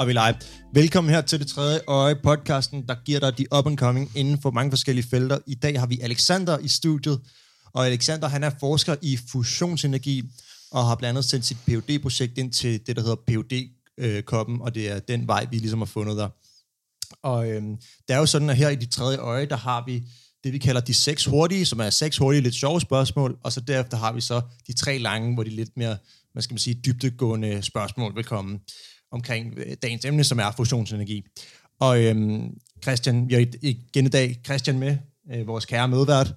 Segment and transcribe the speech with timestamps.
[0.00, 0.38] Og vi er live.
[0.74, 4.42] Velkommen her til det tredje øje podcasten, der giver dig de up and coming inden
[4.42, 5.38] for mange forskellige felter.
[5.46, 7.20] I dag har vi Alexander i studiet,
[7.72, 10.22] og Alexander han er forsker i fusionsenergi,
[10.70, 14.22] og har blandt andet sendt sit phd projekt ind til det, der hedder phd øh,
[14.22, 16.28] koppen og det er den vej, vi ligesom har fundet der.
[17.22, 17.76] Og øhm,
[18.08, 20.02] det er jo sådan, at her i de tredje øje, der har vi
[20.44, 23.60] det, vi kalder de seks hurtige, som er seks hurtige, lidt sjove spørgsmål, og så
[23.60, 25.96] derefter har vi så de tre lange, hvor de lidt mere,
[26.34, 28.58] man skal man sige, dybdegående spørgsmål vil komme
[29.10, 31.24] omkring øh, dagens emne, som er fusionsenergi.
[31.80, 34.96] Og øhm, Christian, vi har igen i dag Christian med,
[35.32, 36.34] øh, vores kære medvært.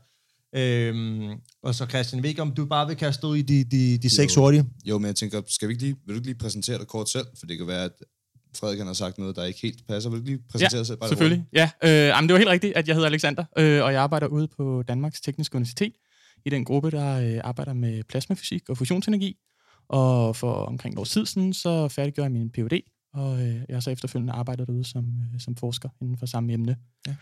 [0.55, 1.29] Øhm,
[1.63, 3.97] og så Christian, jeg ved ikke, om du bare vil kaste ud i de, de,
[3.97, 4.66] de seks hurtige?
[4.85, 7.09] Jo, men jeg tænker, skal vi ikke lige, vil du ikke lige præsentere dig kort
[7.09, 7.25] selv?
[7.39, 7.91] For det kan være, at
[8.55, 10.09] Frederik har sagt noget, der ikke helt passer.
[10.09, 10.97] Vil du lige præsentere ja, sig selv?
[10.97, 11.45] Bare selvfølgelig.
[11.53, 14.27] Ja, øh, jamen, det var helt rigtigt, at jeg hedder Alexander, øh, og jeg arbejder
[14.27, 15.94] ude på Danmarks Tekniske Universitet
[16.45, 19.38] i den gruppe, der øh, arbejder med plasmafysik og fusionsenergi.
[19.87, 22.81] Og for omkring et år siden, så færdiggjorde jeg min Ph.D.,
[23.13, 26.53] og øh, jeg har så efterfølgende arbejdet derude som, øh, som forsker inden for samme
[26.53, 26.77] emne.
[27.07, 27.15] Ja.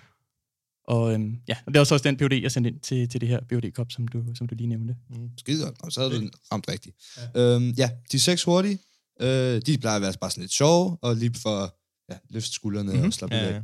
[0.83, 3.21] Og øhm, ja, og det var så også den PhD, jeg sendte ind til, til
[3.21, 4.95] det her phd kop som du, som du lige nævnte.
[5.09, 5.29] Mm.
[5.37, 6.95] Skide godt, og så havde du ramt rigtigt.
[7.35, 7.55] Ja.
[7.55, 8.79] Øhm, ja, de seks hurtige,
[9.21, 11.75] øh, de plejer at være bare sådan lidt sjove, og lige for
[12.09, 13.07] ja, løfte skuldrene mm-hmm.
[13.07, 13.61] og slappe ja.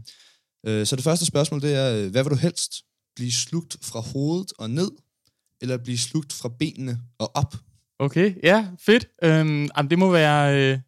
[0.65, 0.71] Ja.
[0.71, 2.73] Øh, så det første spørgsmål, det er, øh, hvad vil du helst?
[3.15, 4.91] Blive slugt fra hovedet og ned,
[5.61, 7.55] eller blive slugt fra benene og op?
[7.99, 9.07] Okay, ja, fedt.
[9.23, 10.55] Øhm, jamen, det må være...
[10.55, 10.79] Øh,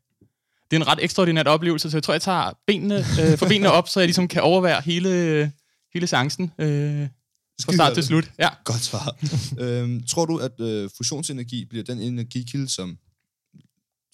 [0.71, 3.71] det er en ret ekstraordinær oplevelse, så jeg tror, jeg tager benene, øh, for benene
[3.71, 5.51] op, så jeg ligesom kan overvære hele,
[5.93, 7.07] hele chancen øh,
[7.65, 8.31] fra start til slut.
[8.39, 8.49] Ja.
[8.63, 9.17] Godt svar.
[9.63, 12.97] øhm, tror du, at øh, fusionsenergi bliver den energikilde, som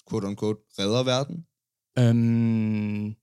[0.09, 1.45] quote unquote redder verden?
[1.99, 3.15] Øhm,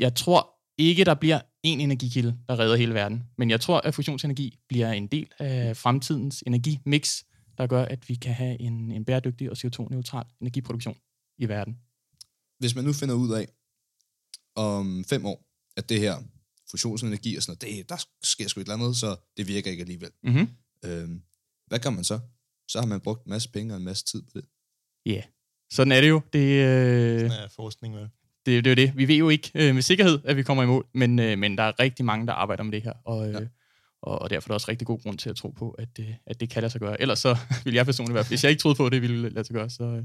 [0.00, 3.22] jeg tror ikke, der bliver en energikilde, der redder hele verden.
[3.38, 7.22] Men jeg tror, at fusionsenergi bliver en del af fremtidens energimix,
[7.60, 10.96] der gør, at vi kan have en, en bæredygtig og CO2-neutral energiproduktion
[11.38, 11.78] i verden.
[12.58, 13.48] Hvis man nu finder ud af
[14.56, 16.16] om fem år, at det her
[16.70, 19.80] fusionsenergi og sådan noget, det, der sker sgu et eller andet, så det virker ikke
[19.80, 20.10] alligevel.
[20.22, 20.48] Mm-hmm.
[20.84, 21.22] Øhm,
[21.66, 22.20] hvad kan man så?
[22.68, 24.44] Så har man brugt en masse penge og en masse tid på det.
[25.06, 25.24] Ja, yeah.
[25.72, 26.20] sådan er det jo.
[26.32, 28.08] Det, øh, sådan er forskning, vel?
[28.46, 28.96] Det, det er jo det.
[28.96, 31.58] Vi ved jo ikke øh, med sikkerhed, at vi kommer i mål, men, øh, men
[31.58, 33.46] der er rigtig mange, der arbejder med det her, og, øh, ja.
[34.02, 36.14] Og, og derfor er der også rigtig god grund til at tro på, at, øh,
[36.26, 37.00] at det kan lade sig gøre.
[37.00, 39.44] Ellers så vil jeg personligt være, hvis jeg ikke troede på, at det ville lade
[39.44, 40.04] sig gøre, så øh,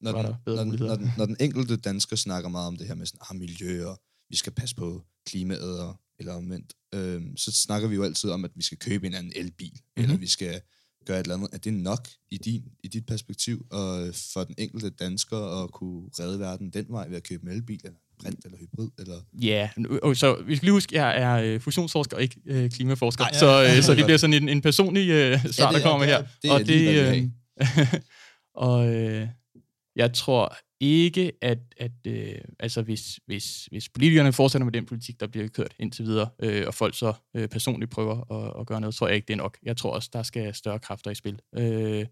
[0.00, 0.90] når var den, der bedre når, muligheder.
[0.90, 3.86] Når den, når den enkelte dansker snakker meget om det her med sådan, ah, miljø,
[3.86, 4.00] og
[4.30, 8.44] vi skal passe på klimaet, og, eller omvendt, øh, så snakker vi jo altid om,
[8.44, 10.02] at vi skal købe en anden elbil, mm-hmm.
[10.02, 10.60] eller vi skal
[11.06, 11.48] gøre et eller andet.
[11.52, 16.10] Er det nok i, din, i dit perspektiv, og for den enkelte dansker at kunne
[16.18, 18.88] redde verden den vej ved at købe en elbil, eller brint eller hybrid?
[18.98, 19.14] Eller?
[19.42, 19.68] Ja,
[20.04, 20.16] yeah.
[20.16, 23.38] så vi skal lige huske, at jeg er øh, fusionsforsker, ikke øh, klimaforsker, Nej, ja,
[23.38, 26.24] så, øh, så det bliver sådan en, en personlig øh, svar, ja, der kommer her.
[26.42, 27.24] Det, og det, øh,
[28.66, 29.28] og øh,
[29.96, 35.20] jeg tror ikke, at, at øh, altså hvis, hvis, hvis politikerne fortsætter med den politik,
[35.20, 38.80] der bliver kørt indtil videre, øh, og folk så øh, personligt prøver at, at gøre
[38.80, 39.58] noget, tror jeg ikke, det er nok.
[39.62, 41.40] Jeg tror også, der skal større kræfter i spil.
[41.58, 42.06] Øh,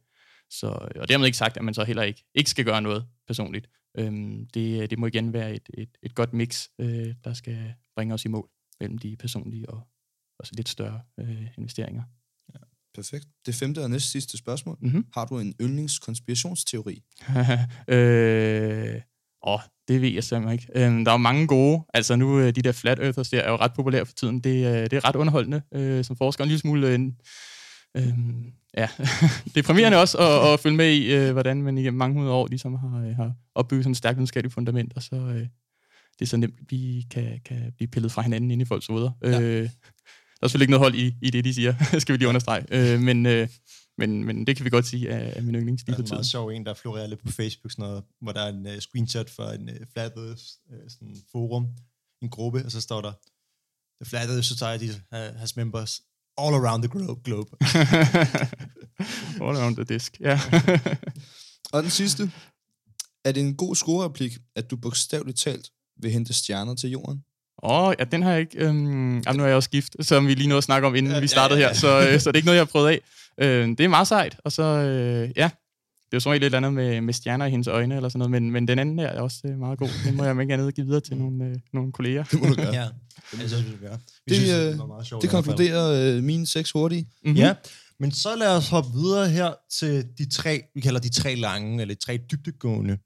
[0.51, 0.67] så,
[1.01, 3.69] og dermed ikke sagt, at man så heller ikke, ikke skal gøre noget personligt.
[3.99, 4.13] Øh,
[4.55, 8.25] det, det må igen være et, et, et godt mix, øh, der skal bringe os
[8.25, 8.49] i mål
[8.81, 9.83] mellem de personlige og
[10.39, 12.03] også lidt større øh, investeringer.
[12.95, 13.27] Perfekt.
[13.47, 14.77] Det femte og næst sidste spørgsmål.
[14.81, 15.07] Mm-hmm.
[15.15, 17.03] Har du en yndlingskonspirationsteori?
[17.95, 19.01] øh,
[19.47, 20.67] åh, det ved jeg simpelthen ikke.
[20.75, 21.85] Øh, der er mange gode.
[21.95, 24.41] Altså nu, øh, de der flat earthers der er jo ret populære for tiden.
[24.41, 26.45] Det, øh, det er ret underholdende øh, som forsker.
[26.45, 26.89] En lille smule...
[26.89, 27.01] Øh,
[27.97, 28.19] øh,
[28.77, 28.89] ja,
[29.55, 32.75] deprimerende også at, at følge med i, øh, hvordan man igennem mange hundrede år ligesom
[32.75, 35.47] har, øh, har opbygget sådan et stærkt videnskabeligt fundament, og så øh,
[36.19, 38.87] det er så nemt, at vi kan, kan blive pillet fra hinanden ind i folks
[38.87, 39.11] hoveder.
[39.23, 39.41] Ja.
[39.41, 39.69] Øh,
[40.45, 42.65] er selvfølgelig ikke noget hold i, i det, de siger, skal vi lige understrege.
[42.71, 43.49] Øh, men, øh,
[43.99, 46.07] men, men det kan vi godt sige er, er min yndlings lige på tiden.
[46.07, 48.41] Der er en meget sjov en, der florerer lidt på Facebook, sådan noget, hvor der
[48.41, 51.67] er en uh, screenshot fra en uh, Flat Earth uh, sådan forum,
[52.23, 53.13] en gruppe, og så står der,
[54.03, 56.03] The Flat Earth Society has members
[56.39, 57.21] all around the globe.
[57.25, 57.51] globe.
[59.45, 60.41] all around the disk, ja.
[61.73, 62.31] og den sidste.
[63.25, 65.71] Er det en god scorereplik, at du bogstaveligt talt
[66.03, 67.25] vil hente stjerner til jorden?
[67.63, 68.59] Åh, oh, ja, den har jeg ikke...
[68.59, 71.13] Øhm, jamen, nu er jeg også gift, som vi lige nåede at snakke om, inden
[71.13, 71.73] ja, vi startede ja, ja.
[71.73, 73.01] her, så, øh, så det er ikke noget, jeg har prøvet af.
[73.39, 75.51] Øh, det er meget sejt, og så, øh, ja,
[76.15, 78.31] det er jo som lidt andet med, med stjerner i hendes øjne, eller sådan noget,
[78.31, 79.89] men, men den anden der er også øh, meget god.
[80.05, 82.25] Den må jeg ikke andet give videre til nogle, øh, nogle kolleger.
[82.25, 82.75] Det må du gøre.
[82.75, 82.89] ja,
[83.31, 83.99] det, må du gøre.
[84.29, 87.03] Det, synes, det, det, sjovt, det konkluderer øh, mine seks hurtige.
[87.25, 87.37] Mm-hmm.
[87.37, 87.55] Ja,
[88.01, 91.81] men så lad os hoppe videre her til de tre, vi kalder de tre lange,
[91.81, 92.99] eller de tre dybdegående.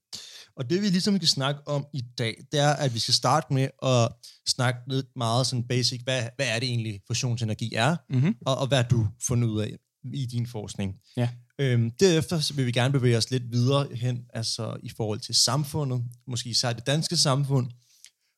[0.57, 3.55] Og det vi ligesom skal snakke om i dag, det er, at vi skal starte
[3.55, 4.09] med at
[4.49, 8.35] snakke lidt meget sådan basic, hvad, hvad er det egentlig fusionsenergi er, mm-hmm.
[8.47, 9.77] og, og hvad du fundet ud af.
[10.15, 10.95] i din forskning.
[11.17, 11.29] Ja.
[11.61, 15.35] Øhm, derefter så vil vi gerne bevæge os lidt videre hen, altså i forhold til
[15.35, 17.71] samfundet, måske især det danske samfund,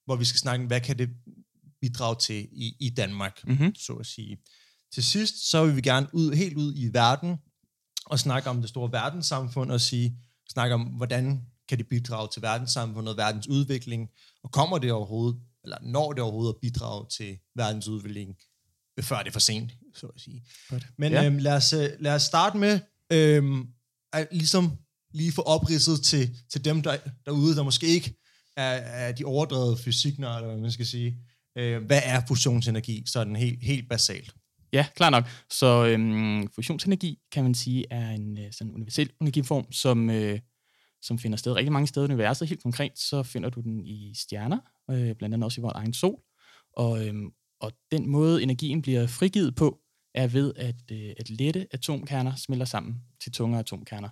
[0.04, 1.10] hvor vi skal snakke, hvad kan det
[1.80, 3.74] bidrage til i, i Danmark, Mm-hmm.
[3.74, 4.38] så at sige.
[4.94, 7.36] Til sidst, så vil vi gerne ud, helt ud i verden,
[8.06, 10.16] og snakke om det store verdenssamfund, og sige,
[10.52, 14.08] snakke om, hvordan kan det bidrage til verdenssamfundet, verdens udvikling,
[14.42, 18.36] og kommer det overhovedet, eller når det overhovedet at bidrage til verdens udvikling,
[19.00, 20.44] før det er for sent, så at sige.
[20.68, 20.86] Godt.
[20.98, 21.24] Men Ja.
[21.26, 22.80] øhm, lad, os, øh, lad os starte med
[23.12, 23.66] øhm,
[24.12, 24.72] at ligesom
[25.14, 26.96] lige få opridset til, til dem der,
[27.26, 28.14] derude, der måske ikke
[28.56, 31.16] er, er de overdrevet fysiknørder, eller hvad man skal sige.
[31.58, 34.34] Øh, hvad er fusionsenergi, sådan helt, helt basalt?
[34.72, 35.24] Ja, klar nok.
[35.50, 40.38] Så øhm, fusionsenergi, kan man sige, er en øh, sådan universel energiform, som, øh,
[41.02, 42.48] som finder sted rigtig mange steder i universet.
[42.48, 44.58] Helt konkret, så finder du den i stjerner,
[44.90, 46.20] øh, blandt andet også i vores egen sol.
[46.76, 47.30] Og, øhm,
[47.60, 49.79] og den måde, energien bliver frigivet på,
[50.14, 54.08] er ved, at, øh, at lette atomkerner smelter sammen til tunge atomkerner.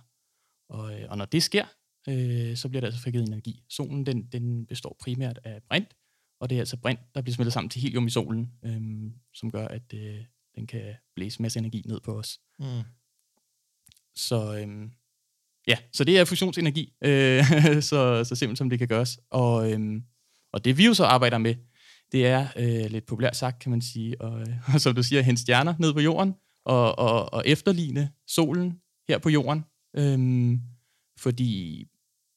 [0.69, 1.65] Og, øh, og når det sker,
[2.09, 3.63] øh, så bliver der altså frigivet energi.
[3.69, 5.95] Solen den, den består primært af brint,
[6.39, 9.51] og det er altså brint, der bliver smeltet sammen til helium i solen, øh, som
[9.51, 10.25] gør, at øh,
[10.55, 12.39] den kan blæse masse energi ned på os.
[12.59, 12.65] Mm.
[14.15, 14.91] Så øhm,
[15.67, 17.43] ja, så det er fusionsenergi, øh,
[17.89, 19.19] så, så simpelt som det kan gøres.
[19.29, 20.03] Og, øhm,
[20.53, 21.55] og det vi jo så arbejder med,
[22.11, 25.21] det er øh, lidt populært sagt, kan man sige, og, øh, og som du siger,
[25.21, 26.33] hente stjerner ned på jorden,
[26.65, 29.65] og, og, og efterligne solen her på jorden.
[29.95, 30.59] Øhm,
[31.19, 31.85] fordi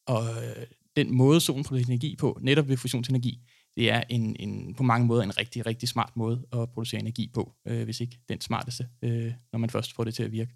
[0.07, 0.67] og, øh,
[0.97, 3.41] den måde, solen producerer energi på, netop ved fusionsenergi,
[3.77, 7.31] det er en, en, på mange måder en rigtig, rigtig smart måde at producere energi
[7.35, 10.55] på, øh, hvis ikke den smarteste, øh, når man først får det til at virke.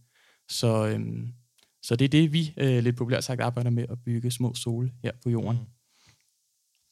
[0.49, 1.29] Så, øh,
[1.83, 4.93] så det er det, vi øh, lidt populært sagt arbejder med, at bygge små sole
[5.03, 5.59] her på jorden.
[5.59, 5.67] Mm.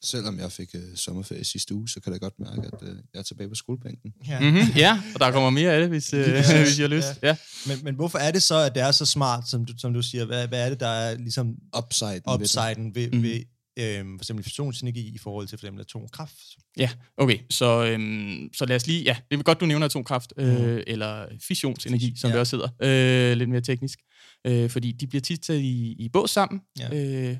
[0.04, 3.18] Selvom jeg fik øh, sommerferie sidste uge, så kan jeg godt mærke, at øh, jeg
[3.18, 4.12] er tilbage på skolebænken.
[4.28, 4.40] Ja.
[4.40, 7.08] Mm-hmm, ja, og der kommer mere af det, hvis, øh, præcis, hvis I har lyst.
[7.22, 7.36] Ja.
[7.66, 10.02] Men, men hvorfor er det så, at det er så smart, som du, som du
[10.02, 10.24] siger?
[10.24, 12.20] Hvad, hvad er det, der er ligesom Upsiden.
[12.26, 13.22] ved upsiden ved, Mhm.
[13.22, 13.40] ved
[13.78, 16.34] øhm, for eksempel fusionsenergi i forhold til for eksempel atomkraft?
[16.76, 17.38] Ja, okay.
[17.50, 19.02] Så, øhm, så lad os lige...
[19.02, 20.80] Ja, det er godt, du nævner atomkraft, øh, Mhm.
[20.86, 22.32] eller fissionsenergi, som Ja.
[22.32, 23.30] det også hedder.
[23.30, 23.98] Øh, lidt mere teknisk.
[24.46, 26.60] Øh, fordi de bliver tit taget i, i bås sammen.
[26.78, 26.94] Ja.
[27.30, 27.36] Øh,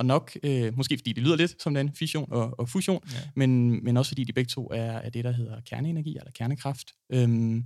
[0.00, 3.16] og nok, øh, måske fordi det lyder lidt som den fission og, og fusion, Ja.
[3.36, 6.86] men, men også fordi de begge to er, er det, der hedder kerneenergi eller kernekraft.
[7.12, 7.64] Øhm,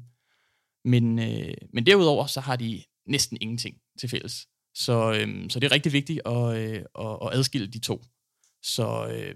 [0.85, 4.47] men, øh, men derudover, så har de næsten ingenting til fælles.
[4.75, 8.05] Så, øhm, så det er rigtig vigtigt at, øh, at, at adskille de to.
[8.63, 9.35] Så øh,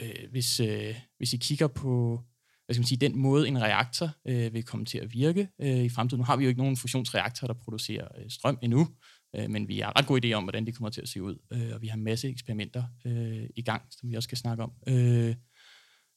[0.00, 2.20] øh, hvis, øh, hvis I kigger på
[2.66, 5.84] hvad skal man sige, den måde, en reaktor øh, vil komme til at virke øh,
[5.84, 6.18] i fremtiden.
[6.20, 8.88] Nu har vi jo ikke nogen fusionsreaktor, der producerer øh, strøm endnu,
[9.36, 11.36] øh, men vi har ret god idé om, hvordan det kommer til at se ud.
[11.52, 14.62] Øh, og vi har en masse eksperimenter øh, i gang, som vi også skal snakke
[14.62, 14.72] om.
[14.88, 15.34] Øh,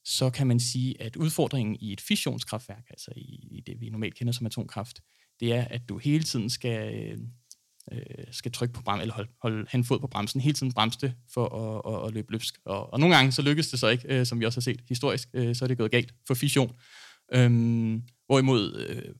[0.04, 4.14] så kan man sige, at udfordringen i et fissionskraftværk, altså i, i det, vi normalt
[4.14, 5.00] kender som atomkraft,
[5.40, 7.18] det er, at du hele tiden skal, øh,
[7.92, 10.98] øh skal trykke på bremsen, eller holde, holde en fod på bremsen, hele tiden bremse
[11.00, 12.54] det for at, at, at løbe løbsk.
[12.64, 14.80] Og, og nogle gange så lykkes det så ikke, øh, som vi også har set
[14.88, 16.76] historisk, øh, så er det gået galt for fission.
[17.32, 19.14] Øhm, hvorimod øh,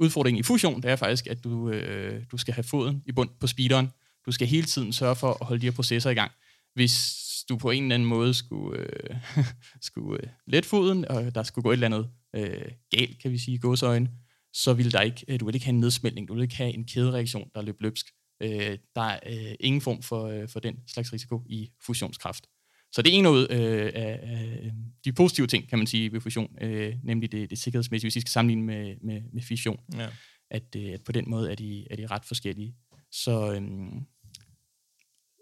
[0.00, 3.30] udfordringen i fusion, det er faktisk, at du, øh, du skal have foden i bund
[3.40, 3.90] på speederen.
[4.26, 6.32] Du skal hele tiden sørge for at holde de her processer i gang.
[6.74, 9.16] Hvis du på en eller anden måde skulle, øh,
[9.80, 13.38] skulle øh, lette foden, og der skulle gå et eller andet øh, galt, kan vi
[13.38, 14.10] sige, i gåsøjne,
[14.52, 16.74] så vil der ikke, øh, du vil ikke have en nedsmeltning, du vil ikke have
[16.74, 18.06] en kædereaktion, der løber løbsk.
[18.42, 22.46] Øh, der er øh, ingen form for, øh, for den slags risiko i fusionskraft.
[22.94, 24.72] Så det er en ud øh, af, af
[25.04, 28.20] de positive ting, kan man sige, ved fusion, øh, nemlig det, det sikkerhedsmæssige, hvis vi
[28.20, 30.08] skal sammenligne med, med, med fission, Ja.
[30.50, 32.74] at, øh, at på den måde er de, er de ret forskellige.
[33.10, 33.96] Så øhm,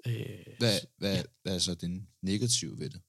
[0.06, 0.14] øh,
[0.58, 3.00] Hvad, hvad, hvad er så det negative ved det?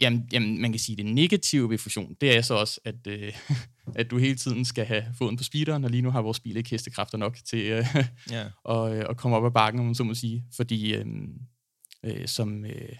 [0.00, 3.06] Jamen, jamen, man kan sige, at det negative ved fusion, det er så også, at,
[3.06, 3.32] øh,
[4.00, 6.56] at du hele tiden skal have foden på speederen, og lige nu har vores bil
[6.56, 7.84] ikke hestekræfter nok til øh,
[8.30, 8.46] Ja.
[8.74, 11.06] at, øh, at komme op ad bakken, om man så må sige, fordi øh,
[12.04, 12.96] øh, som, øh,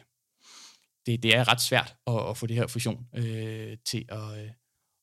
[1.11, 4.51] det, det er ret svært at, at få det her fusion øh, til at, øh,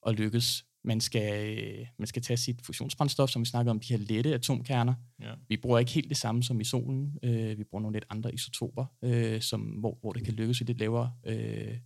[0.07, 0.63] at lykkes.
[0.83, 4.33] Man skal, øh, man skal tage sit fusionsbrændstof, som vi snakkede om, de her lette
[4.33, 4.93] atomkerner.
[5.21, 5.33] Ja.
[5.49, 7.17] Vi bruger ikke helt det samme som i solen.
[7.23, 10.63] Øh, vi bruger nogle lidt andre isotoper, øh, som, hvor, hvor det kan lykkes i
[10.63, 11.77] lidt lavere øh,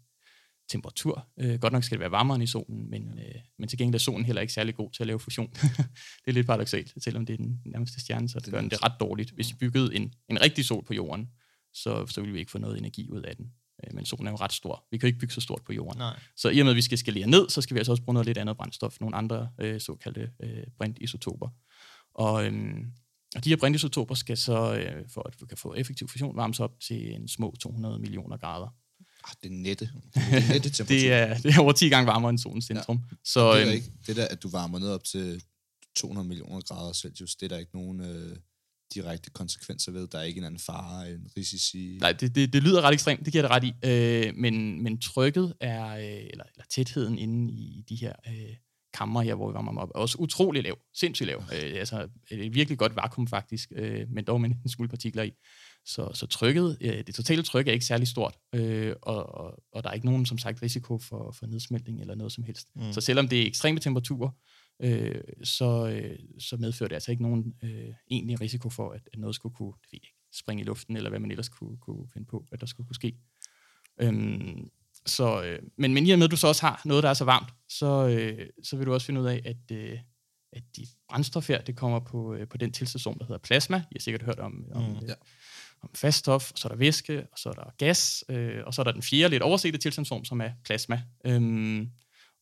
[0.69, 1.27] temperatur.
[1.39, 3.95] Øh, godt nok skal det være varmere end i solen, men, øh, men til gengæld
[3.95, 5.49] er solen heller ikke særlig god til at lave fusion.
[6.23, 8.83] det er lidt paradoxalt, selvom det er den nærmeste stjerne, så Det gør den det
[8.83, 9.31] ret dårligt.
[9.31, 11.29] Hvis vi byggede en, en rigtig sol på jorden,
[11.73, 13.51] så, så ville vi ikke få noget energi ud af den.
[13.83, 14.83] Øh, Men solen er jo ret stor.
[14.91, 15.97] Vi kan jo ikke bygge så stort på jorden.
[15.97, 16.19] Nej.
[16.35, 18.13] Så i og med, at vi skal skalere ned, så skal vi altså også bruge
[18.13, 21.50] noget lidt andet brændstof, nogle andre øh, såkaldte øh, brintisotoper.
[22.13, 22.85] Og, øhm,
[23.35, 26.59] og de her brintisotoper skal så, øh, for at vi kan få effektiv fusion, varmes
[26.59, 28.75] op til en små 200 millioner grader.
[29.23, 29.89] Ah, det er nette.
[30.13, 30.85] Det er nette temperatur.
[30.85, 33.03] Det er, det er over 10 gange varmere end solens centrum.
[33.11, 33.15] Ja.
[33.23, 35.43] Så det er øhm, ikke det der, at du varmer ned op til
[35.95, 37.35] 200 millioner grader Celsius.
[37.35, 38.35] Det er der ikke nogen øh,
[38.93, 40.07] direkte konsekvenser ved.
[40.07, 41.98] Der er ikke en anden fare, en risici.
[42.01, 43.74] Nej, det, det, det lyder ret ekstremt, det giver det ret i.
[43.86, 48.55] Øh, men, men trykket er, øh, eller, eller tætheden inde i de her øh,
[48.93, 51.43] kammer her, hvor vi varmer op, er også utrolig lav, sindssygt lav.
[51.53, 55.31] Øh, altså et virkelig godt vakuum faktisk, øh, men dog med en smule partikler i.
[55.86, 59.83] Så, så trykket, øh, det totale tryk er ikke særlig stort, øh, og, og, og
[59.83, 62.67] der er ikke nogen, som sagt, risiko for, for nedsmeltning eller noget som helst.
[62.75, 62.93] Mm.
[62.93, 64.61] Så selvom det er ekstreme temperaturer, øh,
[65.43, 69.35] så, øh, så medfører det altså ikke nogen øh, egentlig risiko for, at, at noget
[69.35, 72.27] skulle kunne det ved ikke, springe i luften, eller hvad man ellers kunne, kunne finde
[72.27, 73.15] på, at der skulle kunne ske.
[74.01, 74.69] Øhm,
[75.05, 77.13] så, øh, men, men i og med, at du så også har noget, der er
[77.13, 80.00] så varmt, så, øh, så vil du også finde ud af, at, øh,
[80.53, 83.77] at dit brændstof her, det kommer på, øh, på den tilstation, der hedder plasma.
[83.77, 85.13] I har sikkert hørt om, om, mm, ja.
[85.81, 88.81] om faststof, og så er der væske, og så er der gas, øh, og så
[88.81, 91.01] er der den fjerde lidt oversete tilstandsform, som er plasma.
[91.25, 91.91] Øhm,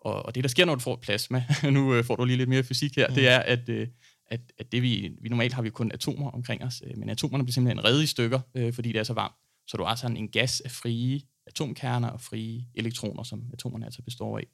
[0.01, 2.49] og, og det, der sker, når du får plasma, nu øh, får du lige lidt
[2.49, 3.13] mere fysik her, mm.
[3.13, 3.87] det er, at, øh,
[4.27, 7.43] at, at det vi, vi normalt har vi kun atomer omkring os, øh, men atomerne
[7.43, 9.35] bliver simpelthen reddet i stykker, øh, fordi det er så varmt.
[9.67, 14.01] Så du har sådan en gas af frie atomkerner og frie elektroner, som atomerne altså
[14.01, 14.47] består af.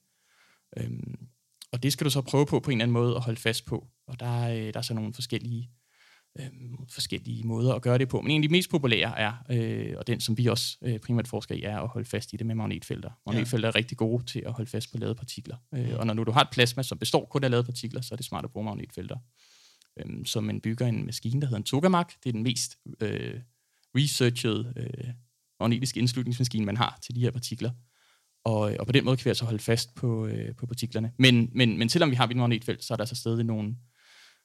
[0.78, 1.28] Øhm,
[1.72, 3.66] og det skal du så prøve på på en eller anden måde at holde fast
[3.66, 3.88] på.
[4.08, 5.70] Og der, er, der er så nogle forskellige,
[6.40, 8.22] øhm, forskellige måder at gøre det på.
[8.22, 11.28] Men en af de mest populære er, øh, og den som vi også øh, primært
[11.28, 13.10] forsker i, er at holde fast i det med magnetfelter.
[13.26, 13.72] Magnetfelter ja.
[13.72, 15.58] er rigtig gode til at holde fast på lavede partikler.
[15.74, 18.14] Øh, og når nu du har et plasma, som består kun af lavede partikler, så
[18.14, 19.18] er det smart at bruge magnetfelter.
[20.00, 22.14] Øhm, så man bygger en maskine, der hedder en Tokamak.
[22.24, 23.40] Det er den mest øh,
[23.96, 25.14] researched øh,
[25.60, 27.72] magnetiske indslutningsmaskine, man har til de her partikler.
[28.46, 31.12] Og, og på den måde kan vi altså holde fast på, øh, på partiklerne.
[31.18, 33.76] Men, men, men selvom vi har et magnetfelt, så er der altså stadig nogle,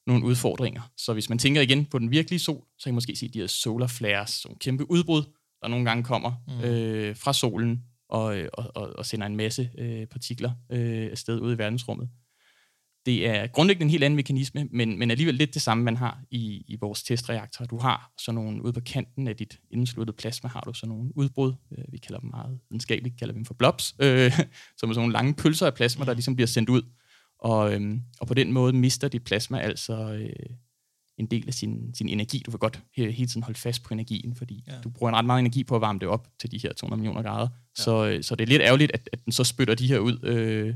[0.06, 0.92] nogle udfordringer.
[0.96, 3.40] Så hvis man tænker igen på den virkelige sol, så kan I måske se de
[3.40, 5.22] her solar flares, nogle kæmpe udbrud,
[5.62, 6.64] der nogle gange kommer mm.
[6.64, 11.54] øh, fra solen og, og, og, og sender en masse øh, partikler øh, afsted ud
[11.54, 12.08] i verdensrummet.
[13.06, 16.22] Det er grundlæggende en helt anden mekanisme, men, men alligevel lidt det samme, man har
[16.30, 17.64] i, i vores testreaktor.
[17.64, 21.16] Du har sådan nogle ude på kanten af dit indsluttede plasma, har du sådan nogle
[21.16, 21.52] udbrud.
[21.78, 24.32] Øh, vi kalder dem meget videnskabeligt, kalder dem for blobs, øh,
[24.78, 26.82] som er sådan nogle lange pølser af plasma, der ligesom bliver sendt ud.
[27.40, 30.56] Og, øh, og på den måde mister dit plasma altså øh,
[31.18, 32.42] en del af sin, sin energi.
[32.46, 34.72] Du vil godt hele tiden holde fast på energien, fordi ja.
[34.84, 37.00] du bruger en ret meget energi på at varme det op til de her 200
[37.00, 37.48] millioner grader.
[37.78, 37.82] Ja.
[37.82, 40.24] Så, øh, så det er lidt ærgerligt, at, at den så spytter de her ud
[40.24, 40.74] øh,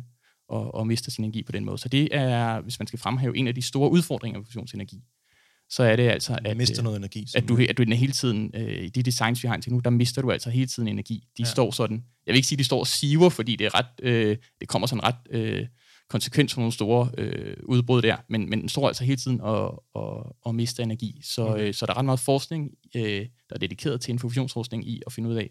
[0.49, 1.79] og, og mister sin energi på den måde.
[1.79, 5.03] Så det er, hvis man skal fremhæve en af de store udfordringer ved fusionsenergi,
[5.71, 8.85] så er det altså, at, mister noget energi, at, du, at du hele tiden, øh,
[8.85, 11.15] i de designs, vi har indtil nu, der mister du altså hele tiden energi.
[11.15, 11.45] De ja.
[11.45, 14.37] står sådan, jeg vil ikke sige, de står og siver, fordi det er ret, øh,
[14.61, 15.67] det kommer sådan ret øh,
[16.09, 19.85] konsekvens for nogle store øh, udbrud der, men, men den står altså hele tiden og,
[19.95, 21.21] og, og mister energi.
[21.25, 21.69] Så, okay.
[21.69, 25.13] øh, så der er ret meget forskning, øh, der er dedikeret til infusionsforskning i at
[25.13, 25.51] finde ud af,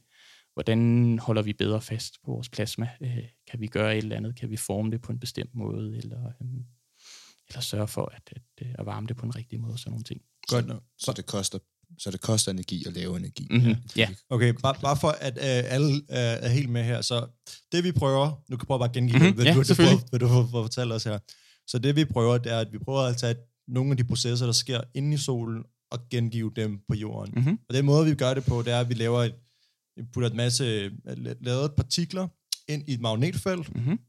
[0.54, 2.90] hvordan holder vi bedre fast på vores plasma?
[3.02, 4.36] Øh, kan vi gøre et eller andet?
[4.36, 5.98] Kan vi forme det på en bestemt måde?
[5.98, 6.48] Eller, øh,
[7.50, 9.78] eller sørge for at, at, at, at varme det på en rigtig måde?
[9.78, 10.22] Sådan nogle ting.
[10.48, 10.84] Godt nok.
[10.98, 11.60] Så det koster
[12.00, 13.48] så det koster energi at lave energi.
[13.52, 13.76] Mm-hmm.
[13.96, 14.10] Ja.
[14.30, 17.02] Okay, bare, bare for at uh, alle uh, er helt med her.
[17.02, 17.28] Så
[17.72, 19.38] det vi prøver, nu kan jeg prøve bare at gengive mm-hmm.
[19.38, 21.20] det, ja, du, du, prøver, hvad du får fortælle os her.
[21.68, 23.36] Så det vi prøver, det er, at vi prøver at tage
[23.68, 27.34] nogle af de processer, der sker inde i solen, og gengive dem på jorden.
[27.36, 27.60] Mm-hmm.
[27.70, 29.36] Og den måde, vi gør det på, det er, at vi laver et,
[29.96, 30.92] vi putter et masse øh,
[31.42, 32.28] lavet partikler
[32.68, 34.00] ind i et magnetfelt, mm-hmm.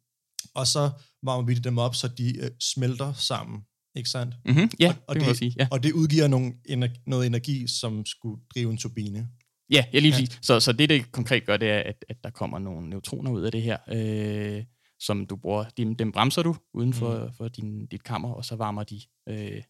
[0.54, 0.90] og så
[1.22, 3.60] varmer vi dem op, så de uh, smelter sammen.
[3.96, 4.34] Ikke sandt?
[4.44, 4.70] Mm-hmm.
[4.80, 5.54] Ja, og, og det, det sige.
[5.58, 5.68] Ja.
[5.70, 9.28] Og det udgiver nogle, ener- noget energi, som skulle drive en turbine.
[9.70, 10.26] Ja, ja lige ja.
[10.42, 13.42] Så, så det, det konkret gør, det er, at, at der kommer nogle neutroner ud
[13.42, 14.64] af det her, øh,
[15.00, 15.64] som du bruger.
[15.76, 17.32] Dem, dem bremser du uden for, mm.
[17.32, 19.00] for din, dit kammer, og så varmer de...
[19.28, 19.62] Øh,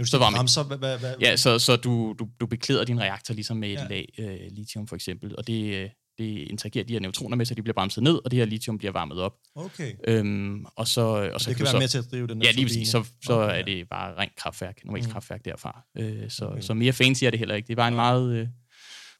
[0.04, 1.14] så varmer bremser, hvad, hvad, hvad?
[1.20, 3.86] Ja, så, så du, du, du beklæder din reaktor ligesom med et ja.
[3.88, 7.54] lag øh, lithium for eksempel, og det, øh, det interagerer de her neutroner med, så
[7.54, 9.36] de bliver bremset ned, og det her lithium bliver varmet op.
[9.54, 9.92] Okay.
[10.08, 11.00] Øhm, og så,
[11.34, 12.88] og så det kan, være så, med til at drive den Ja, lige præcis.
[12.88, 15.12] Så, så okay, er det bare rent kraftværk, normalt mm.
[15.12, 15.82] kraftværk derfra.
[15.98, 16.60] Øh, så, okay.
[16.60, 17.68] så mere fancy er det heller ikke.
[17.68, 18.32] Det var en meget...
[18.34, 18.48] Øh,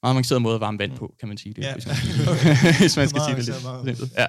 [0.03, 0.99] meget avanceret måde at varme vand mm.
[0.99, 1.75] på, kan man sige det, ja.
[1.75, 1.97] hvis, man,
[2.81, 4.13] hvis man skal sige det lidt.
[4.17, 4.27] Ja.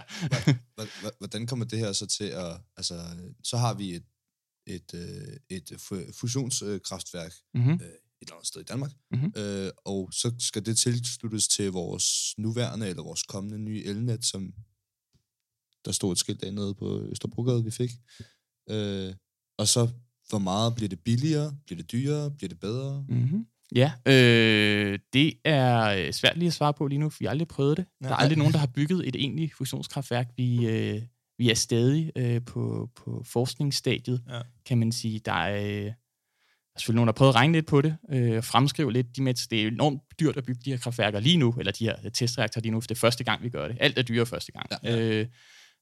[1.20, 2.58] Hvordan kommer det her så til at...
[2.78, 2.94] Altså,
[3.44, 4.04] så har vi et,
[4.68, 4.94] et,
[5.50, 5.82] et, et
[6.20, 7.80] fusionskraftværk mm-hmm.
[8.22, 9.34] Et eller andet sted i Danmark, mm-hmm.
[9.36, 12.06] øh, og så skal det tilsluttes til vores
[12.38, 14.54] nuværende eller vores kommende nye elnet, som
[15.86, 17.92] der stod et skilt dernede på Østerbrogade, vi fik.
[18.70, 19.14] Øh,
[19.58, 19.90] og så,
[20.30, 21.58] hvor meget bliver det billigere?
[21.66, 22.32] Bliver det dyrere?
[22.32, 23.06] Bliver det bedre?
[23.10, 23.46] Mm-hmm.
[23.76, 27.48] Ja, øh, det er svært lige at svare på lige nu, for vi har aldrig
[27.48, 27.86] prøvet det.
[28.02, 28.08] Ja.
[28.08, 30.28] Der er aldrig nogen, der har bygget et egentligt fusionskraftværk.
[30.38, 31.02] Vi, øh,
[31.38, 34.42] vi er stadig øh, på, på forskningsstadiet, ja.
[34.66, 35.20] kan man sige.
[35.20, 35.92] Der er, øh,
[36.76, 39.16] er selvfølgelig nogen, der har prøvet at regne lidt på det, øh, og fremskrive lidt.
[39.16, 41.86] De med, det er enormt dyrt at bygge de her kraftværker lige nu, eller de
[41.86, 43.78] her testreaktorer lige nu, for det er første gang, vi gør det.
[43.80, 44.66] Alt er dyre første gang.
[44.84, 45.20] Ja, ja.
[45.22, 45.28] Øh,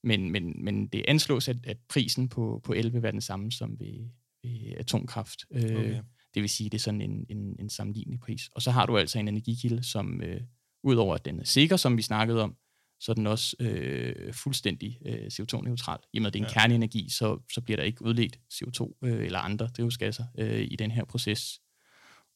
[0.03, 3.51] men, men, men det anslås, at, at prisen på, på el vil være den samme
[3.51, 4.09] som ved,
[4.43, 5.39] ved atomkraft.
[5.51, 6.01] Øh, Okay.
[6.33, 8.41] Det vil sige, det er sådan en, en, en sammenlignelig pris.
[8.55, 10.41] Og så har du altså en energikilde, som øh,
[10.83, 12.55] udover at den er sikker, som vi snakkede om,
[12.99, 15.97] så er den også øh, fuldstændig øh, CO2-neutral.
[16.13, 16.59] I og med, at det er en Ja.
[16.61, 20.91] kerneenergi, så, så bliver der ikke udledt CO2 øh, eller andre drivhusgasser øh, i den
[20.91, 21.59] her proces.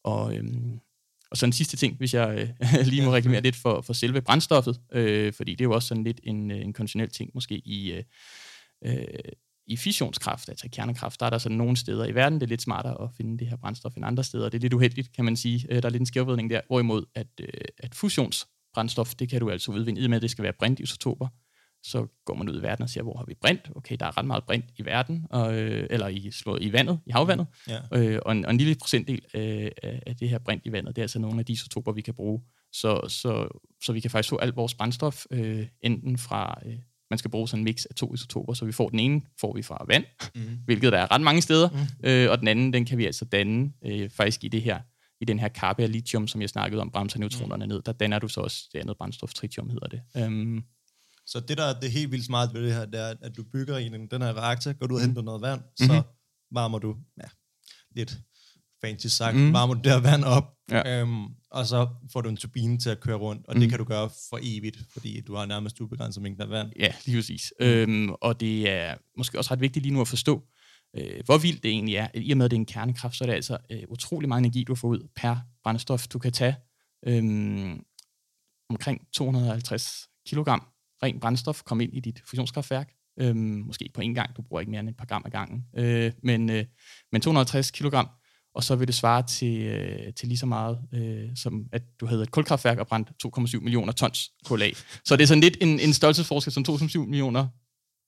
[0.04, 0.80] Og, øhm,
[1.32, 4.22] og så en sidste ting, hvis jeg øh, lige må reklamere lidt for, for selve
[4.22, 7.56] brændstoffet, øh, fordi det er jo også sådan lidt en, øh, en konventionel ting måske
[7.56, 8.04] i, øh,
[8.86, 9.06] øh,
[9.68, 12.62] i fissionskraft, altså kernekraft, der er der sådan nogle steder i verden, det er lidt
[12.62, 14.50] smartere at finde det her brændstof end andre steder.
[14.50, 15.66] Det er lidt uheldigt, kan man sige.
[15.70, 17.96] Øh, Der er lidt en skævvridning der, hvorimod at, øh, at
[18.74, 21.28] fusionsbrændstof, det kan du altså udvinde, i og med at det skal være brintisotoper,
[21.84, 23.70] så går man ud i verden og siger, hvor har vi brint?
[23.76, 27.00] Okay, der er ret meget brint i verden, og, øh, eller i, slået i vandet,
[27.06, 27.80] i havvandet, Ja.
[27.94, 31.02] øh, og, en, og en lille procentdel øh, af, det her brint i vandet, det
[31.02, 32.42] er altså nogle af de isotoper, vi kan bruge.
[32.72, 33.48] Så, så,
[33.84, 36.76] så vi kan faktisk få alt vores brændstof, øh, enten fra, øh,
[37.10, 39.54] man skal bruge sådan en mix af to isotoper, så vi får den ene, får
[39.56, 40.42] vi fra vand, Mm.
[40.66, 41.76] hvilket der er ret mange steder, Mm.
[41.78, 42.10] mm.
[42.10, 44.80] øh, og den anden, den kan vi altså danne øh, faktisk i det her,
[45.24, 48.20] i den her kappe af lithium, som jeg snakkede om, bremser neutronerne ned, der danner
[48.20, 50.02] du så også det andet brændstof, tritium hedder det.
[50.28, 50.64] Um,
[51.26, 53.38] Så det, der er det er helt vildt smart ved det her, det er, at
[53.38, 55.10] du bygger i den, her reaktor, går du ud og Mhm.
[55.10, 56.02] henter noget vand, så Mhm.
[56.52, 57.28] varmer du, ja,
[57.96, 58.18] lidt
[58.82, 59.54] fancy sagt, Mhm.
[59.54, 61.02] varmer du det her vand op, Ja.
[61.02, 63.70] øhm, og så får du en turbine til at køre rundt, og det Mhm.
[63.70, 66.72] kan du gøre for evigt, fordi du har nærmest ubegrænset mængde af vand.
[66.80, 67.54] Ja, lige præcis.
[67.60, 67.66] Mm.
[67.66, 70.44] Øhm, og det er måske også ret vigtigt lige nu at forstå,
[70.98, 72.08] øh, hvor vildt det egentlig er.
[72.14, 74.40] I og med, at det er en kernekraft, så er det altså øh, utrolig meget
[74.40, 76.08] energi, du får ud per brændstof.
[76.08, 76.56] Du kan tage
[77.08, 77.24] øh,
[78.70, 80.68] omkring 250 kilogram
[81.04, 82.94] ren brændstof, komme ind i dit fusionskraftværk.
[83.20, 85.32] Øh, måske ikke på en gang, du bruger ikke mere end et par gram ad
[85.32, 85.66] gangen.
[85.78, 86.66] Øh, men, øh,
[87.12, 88.10] men 250 kilogram,
[88.56, 92.06] og så vil det svare til, øh, til lige så meget, øh, som at du
[92.06, 94.74] havde et kulkraftværk og brændt 2,7 millioner tons kul af.
[95.06, 97.48] Så det er sådan lidt en, en størrelsesforskel som 2,7 millioner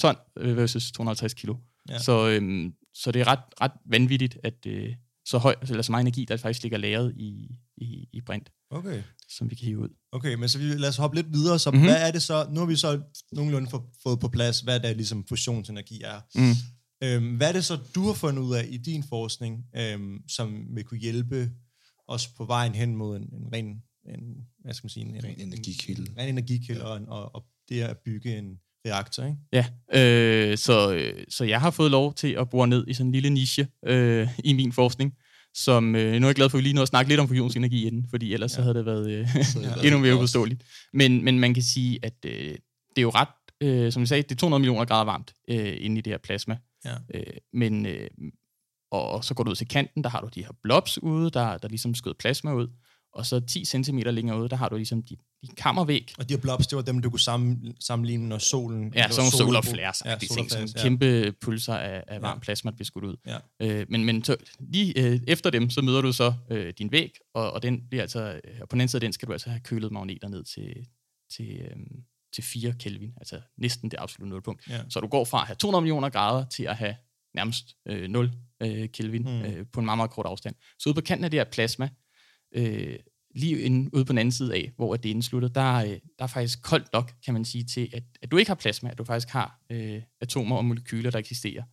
[0.02, 1.56] ton øh, versus 250 kilo.
[1.90, 2.00] Ja.
[2.00, 4.96] Så, øhm, så det er ret, ret vanvittigt, at øh,
[5.26, 9.04] så, høj, eller så meget energi, der faktisk ligger lagret i, i, i brint, Okay.
[9.38, 9.90] som vi kan hive ud.
[10.12, 11.60] Okay, men så vi, lad os hoppe lidt videre.
[11.60, 11.78] Så Mhm.
[11.78, 11.90] mm-hmm.
[11.92, 14.90] hvad er det så, nu har vi så nogenlunde få, fået på plads, hvad det
[14.90, 16.22] er, ligesom fusionsenergi er.
[16.36, 16.54] Mm.
[17.04, 20.68] Øhm, hvad er det så, du har fundet ud af i din forskning, øhm, som
[20.76, 21.52] vil kunne hjælpe
[22.08, 23.66] os på vejen hen mod en, en ren,
[24.10, 24.22] en,
[24.60, 26.12] hvad skal man sige, en, Ren energikilde.
[26.12, 26.88] En, ren energikilde ja.
[26.88, 29.38] og, en- og, og det at bygge en reaktor, ikke?
[29.54, 33.08] Ja, øh, så, øh, så jeg har fået lov til at bore ned i sådan
[33.08, 35.14] en lille niche øh, i min forskning,
[35.54, 37.28] som øh, nu er jeg glad for, at vi lige nu at snakke lidt om
[37.28, 38.56] fusionsenergi inden, fordi ellers ja.
[38.56, 39.28] så havde det været øh,
[39.86, 40.64] endnu mere uforståeligt.
[40.94, 42.56] Men, men man kan sige, at øh,
[42.90, 43.28] det er jo ret,
[43.62, 46.18] øh, som jeg sagde, det er 200 millioner grader varmt øh, inde i det her
[46.18, 46.58] plasma.
[46.86, 46.96] Ja.
[47.14, 48.10] Øh, men, øh,
[48.92, 51.58] og så går du ud til kanten, der har du de her blobs ude, der,
[51.58, 52.68] der ligesom skød plasma ud,
[53.14, 55.16] og så 10 cm længere ude, der har du ligesom de,
[55.50, 58.94] de kammervæg, Og de her blobs, det var dem, du kunne sammen, sammenligne, når solen...
[58.96, 62.16] Ja, sådan nogle solar flares, Ja, ja, ting, solar sådan flares, kæmpe pulser af, af
[62.16, 62.20] Ja.
[62.20, 63.16] varmt plasma, der bliver skudt ud.
[63.28, 63.38] Ja.
[63.60, 67.12] Øh, men men så, lige øh, efter dem, så møder du så øh, din væg,
[67.34, 69.34] og, og den bliver altså, øh, og på den anden side af den skal du
[69.34, 70.88] altså have kølet magneter ned til,
[71.36, 71.78] til, øh,
[72.34, 74.68] til 4 Kelvin, altså næsten det absolutte nulpunkt.
[74.70, 74.82] Ja.
[74.90, 76.96] Så du går fra at have 200 millioner grader til at have
[77.36, 78.32] nærmest øh, 0
[78.62, 79.42] øh, Kelvin mm.
[79.42, 80.56] øh, på en meget, meget kort afstand.
[80.80, 81.90] Så ude på kanten af det her plasma,
[82.56, 82.96] øh,
[83.36, 86.28] lige inde, ude på den anden side af, hvor det slutter, der, øh, der er
[86.28, 89.04] faktisk koldt nok, kan man sige, til at, at du ikke har plasma, at du
[89.04, 91.64] faktisk har øh, atomer og molekyler, der eksisterer.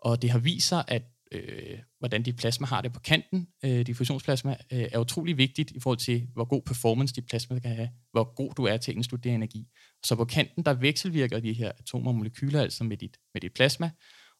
[0.00, 1.02] Og det har vist sig, at
[1.32, 5.80] øh, hvordan dit plasma har det på kanten, øh, diffusionsplasma, øh, er utrolig vigtigt i
[5.80, 8.96] forhold til, hvor god performance dit plasma kan have, hvor god du er til at
[8.96, 9.66] indslutte energi.
[10.04, 13.52] Så på kanten, der vekselvirker de her atomer og molekyler altså med dit, med dit
[13.52, 13.90] plasma,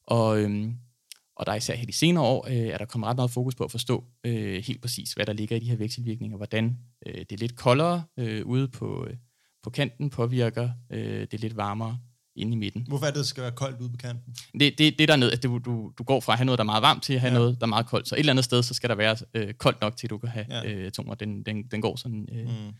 [0.07, 0.75] og, øhm,
[1.37, 3.55] og der er især her de senere år, øh, er der kommet ret meget fokus
[3.55, 7.14] på at forstå øh, helt præcis, hvad der ligger i de her vekselvirkninger, hvordan øh,
[7.14, 9.16] det er lidt koldere øh, ude på, øh,
[9.62, 11.99] på kanten påvirker øh, det er lidt varmere
[12.37, 12.85] inde i midten.
[12.88, 14.35] Hvorfor er det, skal være koldt ude på kanten?
[14.61, 16.64] Det, det, det der ned, at du, du, du går fra at have noget, der
[16.64, 17.38] er meget varmt, til at have Ja.
[17.38, 18.09] noget, der er meget koldt.
[18.09, 20.29] Så et eller andet sted, så skal der være øh, koldt nok, til du kan
[20.29, 20.73] have ja.
[20.73, 21.14] øh, atomer.
[21.14, 22.73] Den, den, den går sådan, øh, mm.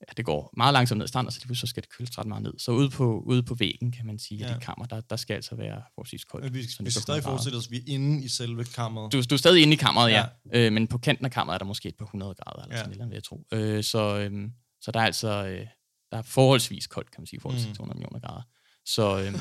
[0.00, 2.18] Ja, det går meget langsomt ned i stranden, og så, lige så skal det køles
[2.18, 2.52] ret meget ned.
[2.58, 4.44] Så ude på, ude på væggen, kan man sige, Ja.
[4.44, 4.50] ja.
[4.50, 6.44] at det kammer, der, der skal altså være forholdsvis koldt.
[6.44, 9.12] Men vi, vi skal stadig forestille os, at vi er inde i selve kammeret.
[9.12, 10.24] du, du er stadig inde i kammeret, ja.
[10.54, 10.66] ja.
[10.66, 12.78] Øh, men på kanten af kammeret er der måske et par hundrede grader, eller Ja.
[12.78, 12.82] ja.
[12.82, 13.46] sådan et eller andet, vil jeg tro.
[13.52, 14.48] Øh, så, øh,
[14.80, 15.66] så der er altså øh,
[16.10, 17.74] der er forholdsvis koldt, kan man sige, i forhold til Mm.
[17.74, 18.42] 200 millioner grader.
[18.88, 19.32] Så, øh,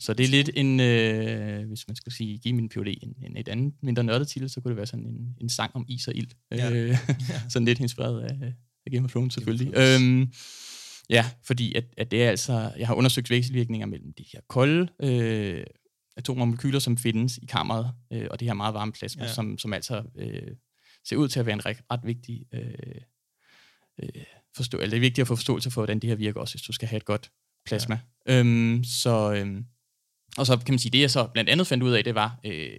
[0.00, 3.36] så det er lidt en, øh, hvis man skulle sige, give min PhD en, en,
[3.36, 6.08] et andet mindre nørdet titel, så kunne det være sådan en, en sang om is
[6.08, 6.30] og ild.
[6.50, 6.70] Ja.
[6.70, 6.96] Øh,
[7.52, 8.54] sådan lidt inspireret af
[8.90, 9.72] Game of Thrones selvfølgelig.
[9.72, 10.02] Game of Thrones.
[10.02, 10.32] Øhm,
[11.10, 14.88] ja, fordi at, at det er altså, jeg har undersøgt vekselvirkninger mellem de her kolde
[15.02, 15.64] øh,
[16.16, 19.32] atomer og molekyler, som findes i kammeret, øh, og det her meget varme plasma, Ja.
[19.32, 20.52] som, som altså øh,
[21.04, 22.74] ser ud til at være en ret, ret vigtig øh,
[24.02, 24.08] øh,
[24.56, 26.62] forstå, eller det er vigtigt at få forståelse for, hvordan det her virker også, hvis
[26.62, 27.30] du skal have et godt
[27.66, 27.98] plasma.
[28.28, 28.38] Ja.
[28.40, 29.64] Øhm, så, øhm,
[30.36, 32.40] og så kan man sige, det jeg så blandt andet fandt ud af, det var,
[32.44, 32.78] øh,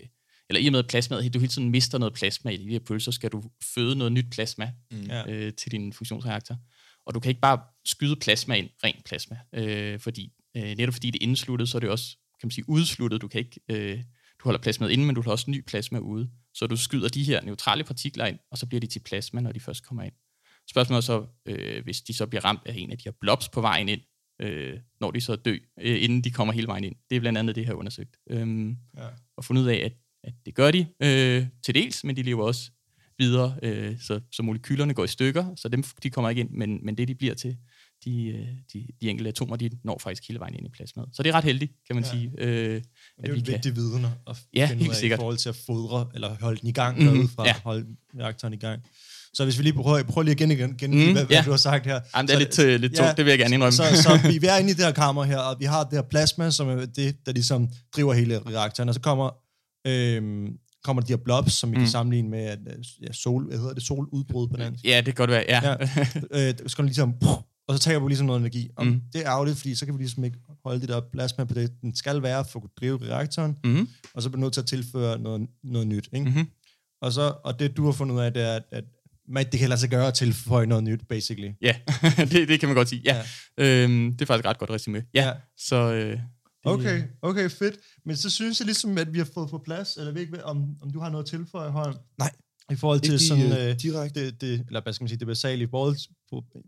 [0.50, 2.80] eller i og med at plasmaet, du hele tiden mister noget plasma i de her
[2.80, 5.10] pølser, skal du føde noget nyt plasma Mm.
[5.28, 6.58] Øh, til din fusionsreaktor.
[7.06, 11.12] Og du kan ikke bare skyde plasma ind, rent plasma, øh, fordi øh, netop fordi
[11.12, 13.22] det er indsluttet, så er det også, kan man sige, udsluttet.
[13.22, 13.98] Du kan ikke, øh,
[14.40, 16.30] du holder plasmaet inde, men du har også ny plasma ude.
[16.54, 19.52] Så du skyder de her neutrale partikler ind, og så bliver de til plasma, når
[19.52, 20.14] de først kommer ind.
[20.70, 23.50] Spørgsmålet er så, øh, hvis de så bliver ramt af en af de her blobs
[23.50, 24.02] på vejen ind,
[24.42, 26.96] øh, når de så dø, øh, inden de kommer hele vejen ind.
[27.10, 28.18] Det er blandt andet det her undersøgt.
[28.30, 29.08] Øhm, Ja.
[29.38, 29.94] og fundet ud af, at,
[30.28, 32.72] at det gør de øh, til dels, men de lever også
[33.20, 36.80] videre, øh, så, så molekylerne går i stykker, så dem de kommer ikke ind, men,
[36.86, 37.58] men det de bliver til,
[38.06, 41.10] de, øh, de, de enkelte atomer, de når faktisk hele vejen ind i plasmaet.
[41.14, 42.10] Så det er ret heldigt, kan man Ja.
[42.10, 42.16] ja.
[42.20, 42.32] sige.
[42.38, 42.84] Øh, Det
[43.24, 45.20] er jo vi en kan- vigtig viden at Ja, finde helt af sikkert.
[45.20, 47.56] i forhold til at fodre, eller holde den i gang Mhm, derudefra, ja.
[47.64, 47.86] holde
[48.20, 48.82] reaktoren i gang.
[49.34, 51.44] Så hvis vi lige prøver, prøver lige igen igen, igen Mhm, hvad, hvad ja.
[51.46, 52.00] du har sagt her.
[52.16, 53.72] jamen, det er så, lidt, øh, lidt tungt, det vil jeg gerne indrømme.
[53.72, 55.94] Så, så vi, vi er inde i det her kammer her, og vi har det
[55.94, 59.30] her plasma, som er det, der ligesom driver hele reaktoren, og så kommer,
[59.88, 61.80] øhm, kommer de her blobs, som vi mm.
[61.80, 61.84] Mm.
[61.86, 64.86] kan sammenligne med at, øh, ja, sol, hvad hedder det, soludbrud på dansk.
[64.86, 65.62] ja, det kan godt være, ja.
[65.70, 65.76] Ja.
[66.50, 67.14] øh, så den ligesom,
[67.68, 68.70] og så tager vi ligesom noget energi.
[68.76, 69.02] Og Mm.
[69.14, 71.82] det er ærgerligt, fordi så kan vi ligesom ikke holde det der plasma på det,
[71.82, 73.88] den skal være for at kunne drive reaktoren, mm-hmm.
[74.14, 76.10] og så bliver nødt til at tilføre noget, noget nyt.
[76.14, 76.26] Ikke?
[76.26, 76.48] Mm-hmm.
[77.02, 78.84] Og, så, og det, du har fundet ud af, det er, at, at
[79.30, 81.52] man, det kan lade sig gøre at tilføje noget nyt, basically.
[81.62, 81.76] Ja,
[82.32, 83.02] det, det kan man godt sige.
[83.06, 83.22] Ja.
[83.58, 83.84] ja.
[83.84, 85.04] Øhm, det er faktisk et ret godt resume.
[85.14, 85.34] Ja, Ja.
[85.58, 85.76] så...
[85.94, 86.20] Øh,
[86.68, 87.76] Okay, okay, fedt.
[88.06, 90.76] Men så synes jeg ligesom, at vi har fået på plads, eller ved ikke, om,
[90.82, 91.96] om du har noget at tilføje, Holm?
[92.20, 92.32] Nej.
[92.72, 94.26] I forhold til Ikke sådan, øh, øh, direkte.
[94.26, 95.98] det, det, eller hvad skal man sige, det basale, i forhold,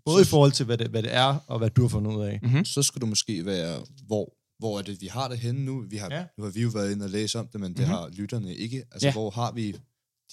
[0.06, 2.24] både i forhold til, hvad det, hvad det er, og hvad du har fundet ud
[2.24, 2.40] af.
[2.44, 2.66] mm-hmm.
[2.66, 5.84] Så skulle du måske være, hvor, hvor er det, vi har det henne nu?
[5.90, 6.26] Vi har, Ja.
[6.38, 7.90] Nu har vi jo været inde og læse om det, men det Mhm.
[7.90, 8.84] har lytterne ikke.
[8.92, 9.14] Altså, Ja.
[9.14, 9.76] hvor har vi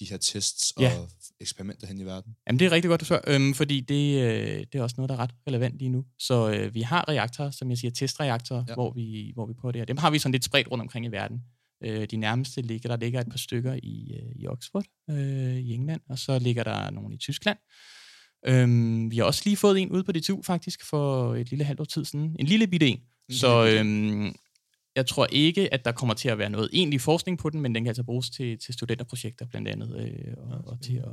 [0.01, 0.93] de her tests og Ja.
[1.41, 2.37] eksperimenter hen i verden?
[2.47, 5.09] Jamen, det er rigtig godt, du spørger, øhm, fordi det, øh, det er også noget,
[5.09, 6.05] der er ret relevant lige nu.
[6.19, 8.75] Så øh, vi har reaktorer, som jeg siger, testreaktorer, ja.
[8.75, 9.85] Hvor, vi, hvor vi prøver det her.
[9.87, 11.41] Dem har vi sådan lidt spredt rundt omkring i verden.
[11.85, 15.73] Øh, de nærmeste ligger, der ligger et par stykker i, øh, i Oxford øh, i
[15.75, 17.59] England, og så ligger der nogle i Tyskland.
[18.47, 21.81] Øhm, vi har også lige fået en ude på DTU faktisk for et lille halvt
[21.81, 22.37] år tid siden.
[22.39, 23.01] En lille bitte en.
[23.31, 24.35] Så øhm,
[24.97, 27.75] jeg tror ikke, at der kommer til at være noget egentlig forskning på den, men
[27.75, 31.13] den kan altså bruges til, til studenterprojekter blandt andet, øh, og, Ja, og til at,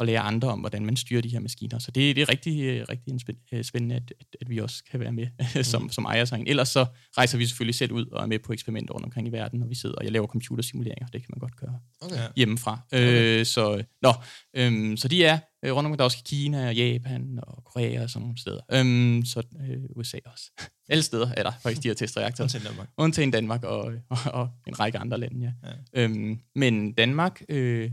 [0.00, 1.78] at lære andre om, hvordan man styrer de her maskiner.
[1.78, 3.20] Så det, det er rigtig, øh, rigtig
[3.52, 5.26] øh, spændende, at, at, at vi også kan være med
[5.72, 6.44] som, som ejer sig.
[6.46, 6.86] Ellers så
[7.18, 9.70] rejser vi selvfølgelig selv ud og er med på eksperimenter rundt omkring i verden, og
[9.70, 11.06] vi sidder og jeg laver computersimuleringer.
[11.06, 12.28] Det kan man godt gøre Okay.
[12.36, 12.80] Hjemmefra.
[12.92, 13.38] Okay.
[13.40, 14.12] Øh, så, nå,
[14.56, 15.98] øhm, så de er øh, rundt omkring.
[15.98, 18.60] Der er også Kina og Japan og Korea og sådan nogle steder.
[18.72, 20.50] Øhm, så øh, USA også.
[20.88, 22.44] Alle steder er der faktisk de her testreaktorer.
[22.44, 22.88] Undtagen Danmark.
[22.96, 25.52] Undtagen Danmark og, og, og en række andre lande.
[25.62, 25.68] Ja.
[25.68, 26.02] ja.
[26.02, 27.90] Øhm, men Danmark øh,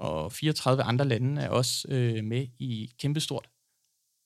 [0.00, 3.48] og 34 andre lande er også øh, med i kæmpestort,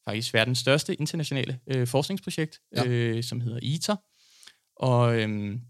[0.08, 2.84] faktisk verdens største internationale øh, forskningsprojekt, Ja.
[2.86, 3.96] øh, som hedder ITER.
[4.76, 5.60] Og, øhm,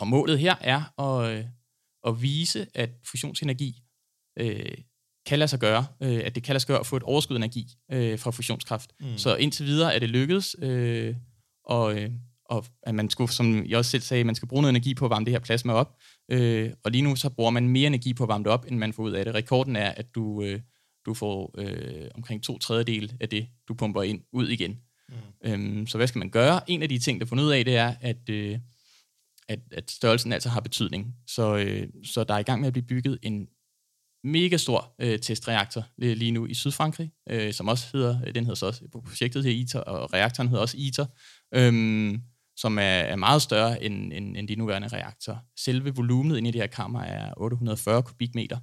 [0.00, 1.44] og målet her er at, øh,
[2.06, 3.82] at vise, at fusionsenergi
[4.38, 4.74] øh,
[5.26, 7.36] kan lade sig gøre, øh, at det kan lade sig gøre at få et overskud
[7.36, 8.92] energi øh, fra fusionskraft.
[9.00, 9.18] Mm.
[9.18, 11.16] Så indtil videre er det lykkedes, øh,
[11.64, 12.10] og, øh,
[12.48, 15.04] og at man skulle, som jeg også selv sagde, man skal bruge noget energi på
[15.04, 15.96] at varme det her plasma op,
[16.30, 18.78] øh, og lige nu så bruger man mere energi på at varme det op, end
[18.78, 19.34] man får ud af det.
[19.34, 20.60] Rekorden er, at du, øh,
[21.06, 24.78] du får øh, omkring to tredjedel af det, du pumper ind, ud igen.
[25.08, 25.14] Mm.
[25.44, 26.70] Øhm, så hvad skal man gøre?
[26.70, 28.58] En af de ting, der er fundet ud af, det er, at, øh,
[29.48, 31.14] at, at størrelsen altså har betydning.
[31.26, 33.48] Så, øh, så der er i gang med at blive bygget en
[34.24, 38.54] mega stor øh, testreaktor lige lige nu i Sydfrankrig, øh, som også hedder, den hedder
[38.54, 41.06] så også, projektet hedder ITER, og reaktoren hedder også ITER,
[41.54, 42.22] øhm,
[42.60, 45.38] som er, er meget større end, end, end de nuværende reaktorer.
[45.56, 48.58] Selve volumenet inde i det her kammer er 840 kubikmeter,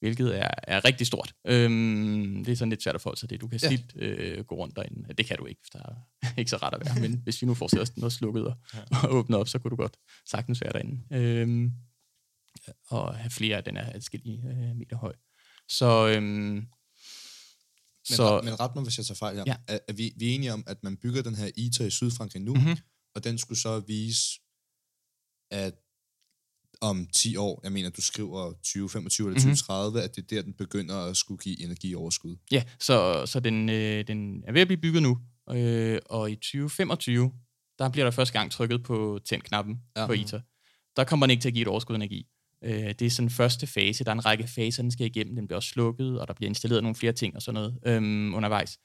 [0.00, 1.34] hvilket er, er rigtig stort.
[1.46, 3.40] Øhm, det er sådan lidt svært at forholde sig til.
[3.40, 3.68] Du kan Ja.
[3.68, 5.14] snilt øh, gå rundt derinde.
[5.14, 5.84] Det kan du ikke, for der
[6.22, 7.00] er ikke så ret at være.
[7.08, 8.78] Men hvis vi nu får noget slukket og, ja.
[9.08, 9.96] og åbnet op, så kunne du godt
[10.30, 11.02] sagtens være derinde.
[11.12, 11.72] Øhm,
[12.90, 15.12] og have flere af den er adskillige øh, meter høj.
[15.68, 16.66] Så, øhm, Men,
[18.04, 19.44] så så, men ret mig, hvis jeg tager fejl her.
[19.46, 19.56] Ja.
[19.68, 22.42] Er, er vi, vi er enige om, at man bygger den her ITER i Sydfrankrig
[22.42, 22.62] nu, Mhm.
[22.62, 22.76] mm-hmm.
[23.14, 24.40] Og den skulle så vise,
[25.50, 25.74] at
[26.80, 29.50] om 10 år, jeg mener, du skriver 2025 eller Mhm.
[29.56, 32.36] 2030, at det er der, den begynder at skulle give energioverskud.
[32.50, 35.18] Ja, så, så den, øh, den er ved at blive bygget nu,
[35.50, 37.32] øh, og i 2025,
[37.78, 40.06] der bliver der første gang trykket på tænd-knappen ja.
[40.06, 40.40] På ITER.
[40.96, 42.26] Der kommer den ikke til at give et overskud energi.
[42.64, 44.04] Øh, det er sådan første fase.
[44.04, 45.34] Der er en række faser, den skal igennem.
[45.36, 48.34] Den bliver også slukket, og der bliver installeret nogle flere ting og sådan noget øhm,
[48.34, 48.78] undervejs.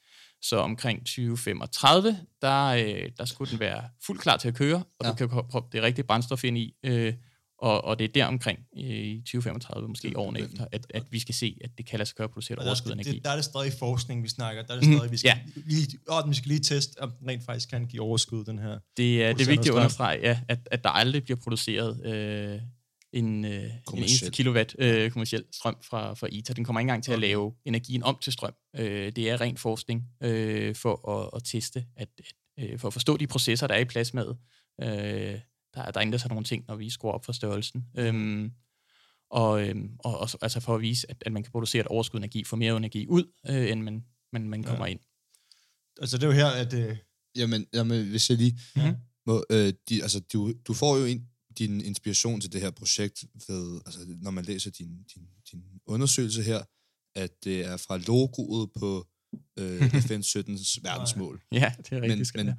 [0.48, 5.04] Så omkring 2035, der, øh, der skulle den være fuldt klar til at køre, og
[5.06, 5.10] ja.
[5.10, 6.74] Du kan proppe det rigtige brændstof ind i.
[6.84, 7.14] Øh,
[7.58, 11.02] og, og det er der omkring øh, i 2035, måske Det årene efter, at, at
[11.10, 13.10] vi skal se, at det kan lade sig gøre at producere overskud er- energi.
[13.12, 14.62] det, der er det stadig forskning, vi snakker.
[14.62, 15.62] Der er det Mhm, stadig, vi skal, ja.
[15.66, 18.78] lige, åh, vi skal lige teste, om den rent faktisk kan give overskud, den her.
[18.96, 22.60] Det er, det er vigtigt at understrege, ja, at, at der aldrig bliver produceret øh,
[23.14, 24.30] en, øh, en eneste Kommerciel.
[24.32, 26.54] kilowatt øh, kommersiel strøm fra, fra ITER.
[26.54, 28.54] Den kommer ikke engang til at lave energien om til strøm.
[28.76, 32.92] Øh, det er ren forskning øh, for at, at teste, at, at, øh, for at
[32.92, 34.36] forstå de processer, der er i plasmaet.
[34.82, 34.88] Øh,
[35.74, 37.84] der, der ændrer sig nogle ting, når vi skruer op for størrelsen.
[37.98, 38.50] Øhm,
[39.30, 41.86] og, øhm, og, og så- altså for at vise, at, at man kan producere et
[41.86, 44.90] overskud energi, få mere energi ud, øh, end man, man, man kommer ja.
[44.90, 45.00] ind.
[46.00, 46.72] Altså, det er jo her, at...
[46.74, 46.96] Øh,
[47.36, 48.94] Jamen, jamen hvis jeg lige Mhm.
[49.26, 49.44] må...
[49.50, 53.80] Øh, de, altså, du, du får jo en, din inspiration til det her projekt ved,
[53.86, 56.62] altså, når man læser din, din, din undersøgelse her,
[57.14, 59.08] at det er fra logoet på
[59.58, 61.42] øh, FN 17's verdensmål.
[61.52, 62.34] Ja, det er rigtigt.
[62.36, 62.54] men Men,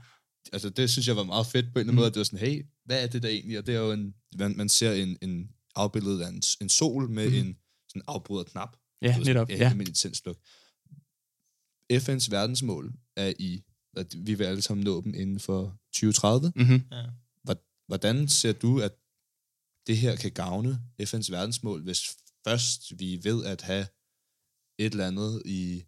[0.53, 1.95] altså, det synes jeg var meget fedt på en eller anden Mm.
[1.95, 3.57] måde, at det var sådan, hey, hvad er det der egentlig?
[3.59, 7.09] Og det er jo en, man, man ser en, en afbilledet af en, en sol
[7.09, 7.35] med mm.
[7.35, 7.57] en
[7.89, 8.77] sådan afbryder knap.
[9.01, 9.49] ja, ved, netop.
[9.49, 9.73] Ja, Ja.
[9.77, 9.81] ja.
[9.81, 10.37] et tændsluk.
[11.93, 13.63] FN's verdensmål er i,
[13.97, 16.51] at vi vil alle sammen nå dem inden for 2030.
[16.55, 16.81] Mm-hmm.
[16.91, 17.03] ja.
[17.87, 18.91] Hvordan ser du, at
[19.87, 22.17] det her kan gavne FN's verdensmål, hvis
[22.47, 23.87] først vi ved at have
[24.79, 25.83] et eller andet i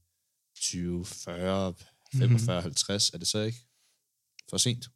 [0.55, 1.73] 2040,
[2.13, 3.59] 45, 50, er det så ikke
[4.49, 4.89] for sent?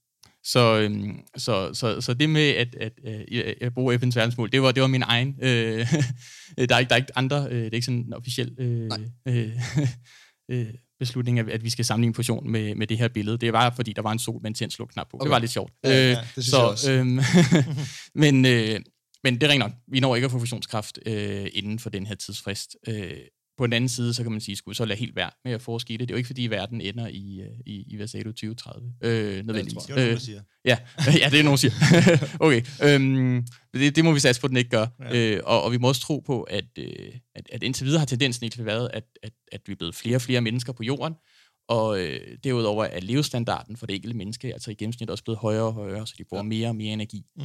[0.44, 4.62] Så, øhm, så, så, så det med at, at, at, at bruge FN's verdensmål, det
[4.62, 5.40] var, det var min egen.
[5.42, 5.88] Øh,
[6.70, 8.92] der, er ikke, der er ikke andre, øh, det er ikke sådan en officiel øh,
[9.28, 9.52] øh,
[10.50, 13.38] øh, beslutning, at, at vi skal sammenligne fusion med, med det her billede.
[13.38, 15.18] Det var fordi, der var en sol med en tændsluk-knap på.
[15.18, 15.26] Okay.
[15.26, 15.74] Det var lidt sjovt.
[15.84, 16.92] Ja, ja, Øh, det så.
[16.92, 17.20] Øhm,
[18.24, 18.80] men, øh,
[19.24, 19.72] men det er rent nok.
[19.88, 22.76] Vi når ikke at få fusionskraft øh, inden for den her tidsfrist.
[22.88, 23.14] Øh,
[23.62, 25.62] på den anden side, så kan man sige, skulle så lade helt være med at
[25.62, 26.08] forske i det.
[26.08, 29.84] Det er jo ikke, fordi verden ender i, øh, i, i du, 2030, øh, nødvendigvis.
[29.84, 30.42] Det var nogen, Øh, siger.
[30.66, 30.78] Ja,
[31.22, 31.74] ja det er nogen, siger.
[32.46, 34.88] okay, øhm, det, det må vi satse på, at den ikke gør.
[35.00, 35.36] Ja.
[35.36, 38.06] Øh, og, og vi må også tro på, at, øh, at, at indtil videre har
[38.06, 41.14] tendensen ikke været, at, at, at vi er blevet flere og flere mennesker på jorden,
[41.68, 45.64] og øh, derudover er levestandarden for det enkelte menneske altså i gennemsnit også blevet højere
[45.64, 46.48] og højere, så de bruger ja.
[46.48, 47.26] mere og mere energi.
[47.36, 47.44] Mm.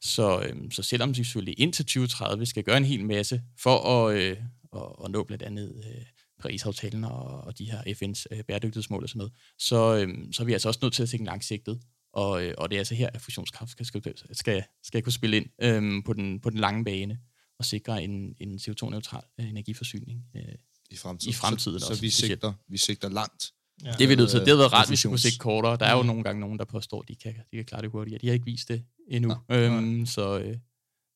[0.00, 4.16] Så, øhm, så selvom vi selvfølgelig indtil 2030 skal gøre en hel masse for at,
[4.16, 4.36] øh,
[4.84, 6.02] at, at nå blandt andet øh,
[6.40, 10.46] Paris-aftalen og, og de her FN's øh, bæredygtighedsmål og sådan noget, så, øhm, så er
[10.46, 11.80] vi altså også nødt til at tænke langsigtet.
[12.12, 15.36] Og, øh, og det er altså her, at fusionskraft skal, skal, skal, skal kunne spille
[15.36, 17.18] ind øhm, på, den, på den lange bane
[17.58, 20.24] og sikre en, en CO2-neutral øh, energiforsyning.
[20.36, 20.42] Øh,
[20.90, 21.30] I fremtiden.
[21.30, 22.32] I fremtiden så, også, så vi, specielt.
[22.32, 23.52] sigter, vi sigter langt.
[23.84, 23.92] Ja.
[23.92, 24.38] det er vi nødt til.
[24.40, 25.76] Det havde været rart, hvis vi kunne sigte kortere.
[25.76, 26.06] Der er jo Mm.
[26.06, 28.18] nogle gange nogen, der påstår, at de kan, de kan klare det hurtigere.
[28.20, 29.28] De har ikke vist det endnu.
[29.48, 30.56] Nej, Øhm, så øh,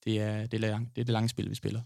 [0.04, 1.82] det, er, det, er lang, det er det lange spil, vi spiller.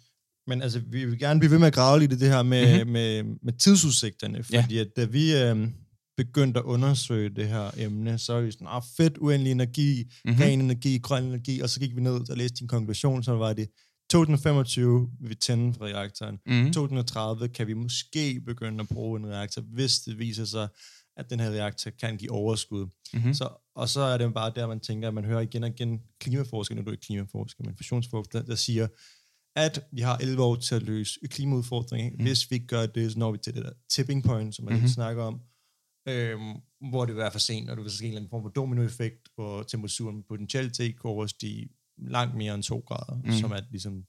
[0.47, 2.85] Men altså, vi vil gerne blive ved med at grave lidt i det her med,
[2.85, 2.93] Mhm.
[2.93, 5.69] med, med tidsudsigterne, fordi at da vi øh,
[6.17, 10.11] begyndte at undersøge det her emne, så var vi sådan, ah, fedt, uendelig energi, Mhm.
[10.25, 10.43] mm-hmm.
[10.43, 13.53] ren energi, grøn energi, og så gik vi ned og læste din konklusion, så var
[13.53, 13.69] det
[14.11, 16.39] 2025 vil vi tænde for reaktoren.
[16.47, 16.73] Mm-hmm.
[16.73, 20.69] 2030 kan vi måske begynde at bruge en reaktor, hvis det viser sig,
[21.17, 22.87] at den her reaktor kan give overskud.
[23.15, 23.35] Mm-hmm.
[23.35, 26.01] Så, og så er det bare der, man tænker, at man hører igen og igen
[26.21, 28.89] klimaforskere, nu er du ikke klimaforsker, men fusionsforskere, der siger,
[29.57, 32.13] at vi har 11 år til at løse klimaudfordringen.
[32.19, 32.25] Mm.
[32.25, 34.79] Hvis vi gør det, så når vi til det der tipping point, som man Mhm.
[34.79, 34.89] mm-hmm.
[34.89, 35.41] snakker om,
[36.09, 36.55] øhm,
[36.91, 38.49] hvor det vil være for sent, og det vil ske en eller anden form for
[38.49, 43.33] dominoeffekt, hvor temperaturen potentielt set kan overstige langt mere end 2 grader, mm.
[43.33, 44.05] som er ligesom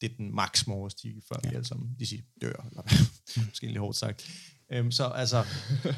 [0.00, 1.48] det, den maks må overstige, før ja.
[1.50, 2.82] vi alle sammen, de siger, dør, eller
[3.48, 4.30] måske lidt hårdt sagt.
[4.72, 5.38] Øhm, så altså,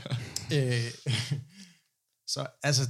[0.57, 0.91] øh,
[2.35, 2.83] så altså,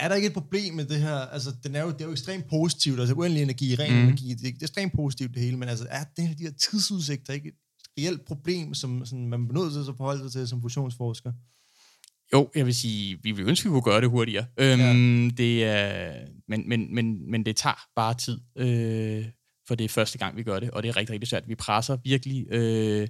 [0.00, 1.14] er der ikke et problem med det her?
[1.14, 4.02] Altså, den er jo, det er jo ekstremt positivt, altså uendelig energi, ren mm.
[4.02, 6.42] energi, det er, det er ekstremt positivt det hele, men altså, er det her, de
[6.42, 7.54] her tidsudsigter ikke et
[7.98, 11.32] reelt problem, som, som man er nødt til at forholde sig til som fusionsforsker?
[12.32, 14.46] Jo, jeg vil sige, vi vil ønske, at vi kunne gøre det hurtigere.
[14.58, 15.30] Øhm, ja.
[15.30, 16.14] det er,
[16.48, 19.26] men, men, men, men det tager bare tid, øh,
[19.68, 21.48] for det er første gang, vi gør det, og det er rigtig, rigtig svært.
[21.48, 23.08] Vi presser virkelig øh,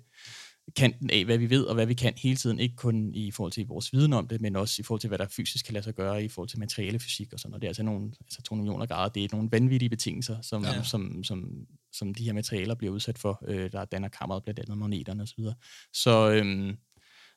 [0.77, 3.53] kanten af, hvad vi ved og hvad vi kan hele tiden, ikke kun i forhold
[3.53, 5.85] til vores viden om det, men også i forhold til, hvad der fysisk kan lade
[5.85, 7.63] sig gøre, i forhold til materialefysik og sådan noget.
[7.63, 9.09] Det er altså nogle altså 2 millioner grader.
[9.09, 10.83] Det er nogle vanvittige betingelser, som, Ja.
[10.83, 13.45] som, som, som de her materialer bliver udsat for.
[13.49, 15.43] Øh, der danner kammeret blandt andet magneterne osv.
[15.45, 15.53] Så,
[15.93, 16.77] så øhm,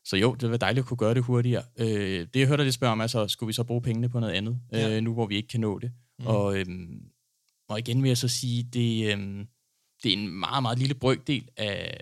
[0.05, 1.63] så jo, det var dejligt at kunne gøre det hurtigere.
[1.79, 4.33] Øh, det jeg hørte dig spørge om, altså, skulle vi så bruge pengene på noget
[4.33, 4.97] andet, Ja.
[4.97, 5.91] øh, nu hvor vi ikke kan nå det?
[6.19, 6.25] Mm.
[6.27, 7.01] Og, øhm,
[7.69, 9.47] og igen vil jeg så sige, det, øhm,
[10.03, 12.01] det er en meget, meget lille brøkdel af,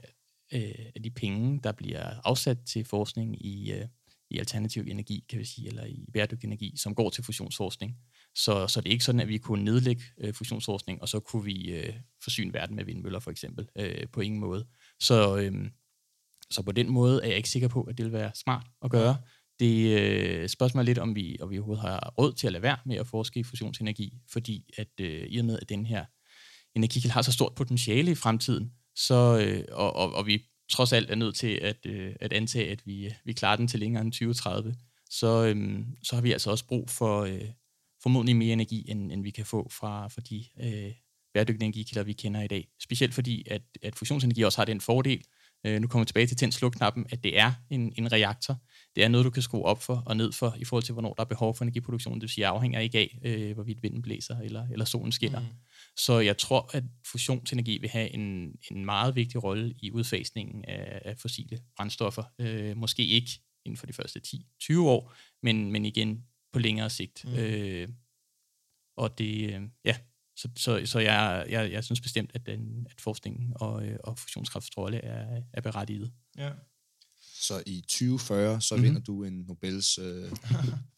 [0.54, 3.86] øh, af de penge, der bliver afsat til forskning i, øh,
[4.30, 7.98] i alternativ energi, kan vi sige, eller i bæredygtig energi, som går til fusionsforskning.
[8.36, 11.44] Så, så det er ikke sådan, at vi kunne nedlægge øh, fusionsforskning, og så kunne
[11.44, 13.68] vi øh, forsyne verden med vindmøller, for eksempel.
[13.76, 14.68] Øh, på ingen måde.
[15.00, 15.70] Så, øh,
[16.52, 18.92] så på den måde er jeg ikke sikker på, at det vil være smart at
[18.92, 19.18] gøre.
[19.60, 22.64] Det øh, spørgsmål er lidt, om vi, om vi overhovedet har råd til at lade
[22.64, 26.06] være med at forske i fusionsenergi, fordi at øh, i og med, at den her
[26.76, 31.12] energikilde har så stort potentiale i fremtiden, så, øh, og, og, og vi trods alt
[31.12, 34.02] er nødt til at, øh, at antage, at vi, øh, vi klarer den til længere
[34.02, 34.76] end 2030,
[35.10, 37.42] så, øh, så har vi altså også brug for øh,
[38.04, 40.94] formodentlig mere energi, end, end vi kan få fra, fra de øh,
[41.34, 42.68] bæredygtige energikilder, vi kender i dag.
[42.80, 45.24] Specielt fordi, at, at fusionsenergi også har den fordel,
[45.66, 48.58] øh, nu kommer vi tilbage til tænd sluk knappen at det er en, en reaktor.
[48.96, 51.14] Det er noget, du kan skrue op for og ned for, i forhold til, hvornår
[51.14, 52.16] der er behov for energiproduktion.
[52.16, 55.40] Det vil sige, afhænger ikke af, øh, hvorvidt vinden blæser eller, eller solen skinner.
[55.40, 55.46] Mm.
[56.00, 61.02] Så jeg tror, at fusionsenergi vil have en, en meget vigtig rolle i udfasningen af,
[61.06, 62.24] af fossile brændstoffer.
[62.40, 64.22] Øh, måske ikke inden for de første
[64.64, 67.26] 10-20 år, men, men igen på længere sigt.
[67.26, 67.34] Mm.
[67.34, 67.90] Øh,
[68.98, 69.98] og det, øh, ja,
[70.36, 74.18] så, så, så jeg, jeg, jeg synes bestemt, at, den, at forskningen og, øh, og
[74.18, 76.12] fusionskraftens rolle er, er berettiget.
[76.38, 76.52] Ja.
[77.34, 78.88] Så i 2040, så mm-hmm.
[78.88, 80.32] vinder du en Nobels øh,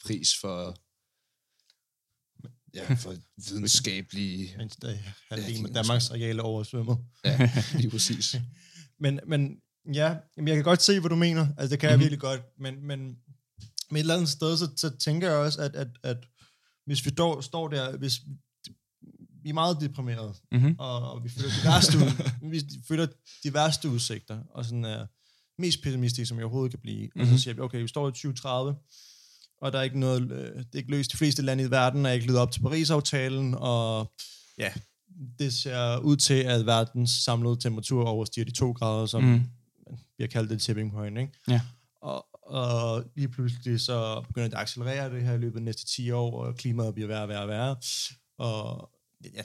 [0.06, 0.76] pris for
[2.76, 3.16] ja, for
[3.50, 4.54] videnskabelige...
[4.58, 4.98] Mens der
[5.32, 6.98] halvdelen med Danmarks areale oversvømmet.
[7.26, 8.36] Ja, lige præcis.
[9.00, 9.58] men, men
[9.94, 11.48] ja, jeg kan godt se, hvad du mener.
[11.58, 11.92] Altså, det kan mm-hmm.
[11.92, 12.02] jeg mhm.
[12.02, 12.42] virkelig godt.
[12.60, 13.18] Men, men
[13.92, 16.18] med et eller andet sted, så, så tænker jeg også, at, at, at
[16.86, 18.22] hvis vi dog, står der, hvis
[19.44, 20.76] vi er meget deprimerede, mm-hmm.
[20.80, 21.98] og, og vi føler de værste,
[22.52, 23.08] vi føler
[23.44, 25.06] de værste udsigter, og sådan er
[25.62, 27.06] mest pessimistisk, som jeg overhovedet kan blive.
[27.06, 27.22] Mm-hmm.
[27.22, 27.40] Og så mhm.
[27.40, 28.76] siger vi, okay, vi står i 2030,
[29.62, 31.12] og der er ikke noget, øh, det er ikke løst.
[31.12, 34.12] De fleste lande i verden er ikke ledet op til Paris-aftalen, og
[34.58, 34.74] ja,
[35.39, 39.41] det ser ud til, at verdens samlede temperatur overstiger de to grader, som mm.
[39.89, 41.34] vi har kaldt det tipping point, ikke?
[41.47, 41.62] Ja.
[42.02, 45.65] Og, og lige pludselig så begynder det at accelerere det her i løbet af de
[45.65, 47.76] næste 10 år, og klimaet bliver værre og værre og værre.
[48.38, 48.89] Og
[49.34, 49.43] ja,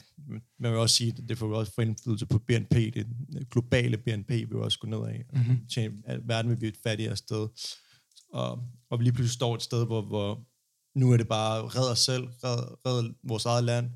[0.59, 2.73] man vil også sige, at det får også få indflydelse på BNP.
[2.73, 3.07] Det
[3.51, 5.19] globale BNP vil også gå nedad.
[5.33, 6.03] Mm-hmm.
[6.23, 7.47] Verden vil blive et fattigere sted.
[8.33, 10.45] Og, og vi lige pludselig står et sted, hvor, hvor
[10.99, 13.89] nu er det bare red os selv, red, red vores eget land,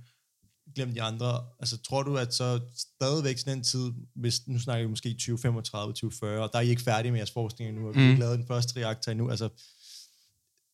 [0.76, 1.46] glem de andre.
[1.60, 5.94] Altså, tror du, at så stadigvæk sådan en tid, hvis nu snakker vi måske 2035,
[5.94, 8.16] 2040, og der er I ikke færdige med jeres forskning endnu, og vi har ikke
[8.16, 8.20] mm.
[8.20, 9.50] lavet den første reaktor endnu, altså,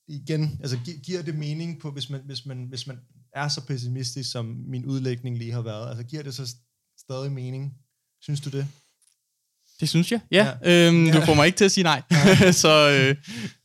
[0.08, 3.00] igen, altså gi- giver det mening på, hvis man, hvis, man, hvis man
[3.34, 6.56] er så pessimistisk, som min udlægning lige har været, altså giver det så
[7.00, 7.78] stadig mening?
[8.22, 8.68] Synes du det?
[9.80, 10.48] Det synes jeg, ja.
[10.64, 10.88] ja.
[10.88, 11.14] Øhm, ja.
[11.14, 12.02] Du får mig ikke til at sige nej.
[12.12, 12.52] Ja.
[12.64, 13.16] så øh,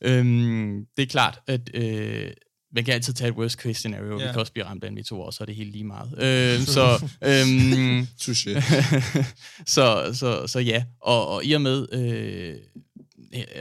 [0.01, 2.31] øhm, det er klart, at øh,
[2.75, 4.19] man kan altid tage et worst case scenario.
[4.19, 4.25] Ja.
[4.25, 6.09] Vi kan også blive ramt af en meteor, så er det helt lige meget.
[6.11, 8.07] Øh, så, øhm,
[9.75, 12.55] så, så, så ja, og, og i og med, øh,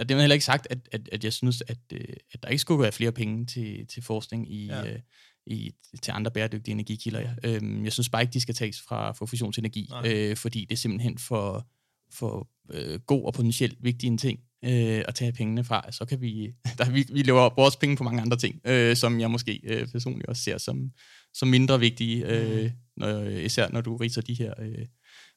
[0.01, 2.01] og det har heller ikke sagt, at, at, at jeg synes, at, øh,
[2.33, 4.93] at der ikke skulle være flere penge til, til forskning i, ja.
[4.93, 4.99] øh,
[5.47, 7.29] i, til andre bæredygtige energikilder.
[7.45, 10.81] Øhm, jeg synes bare ikke, de skal tages fra, fra fusionsenergi, øh, fordi det er
[10.81, 11.67] simpelthen for,
[12.13, 16.21] for øh, god og potentielt vigtig en ting øh, at tage pengene fra, så kan
[16.21, 19.61] vi, der, vi, vi lever vores penge på mange andre ting, øh, som jeg måske
[19.65, 20.91] øh, personligt også ser som,
[21.35, 24.87] som mindre vigtige, øh, når, især når du riser de her øh,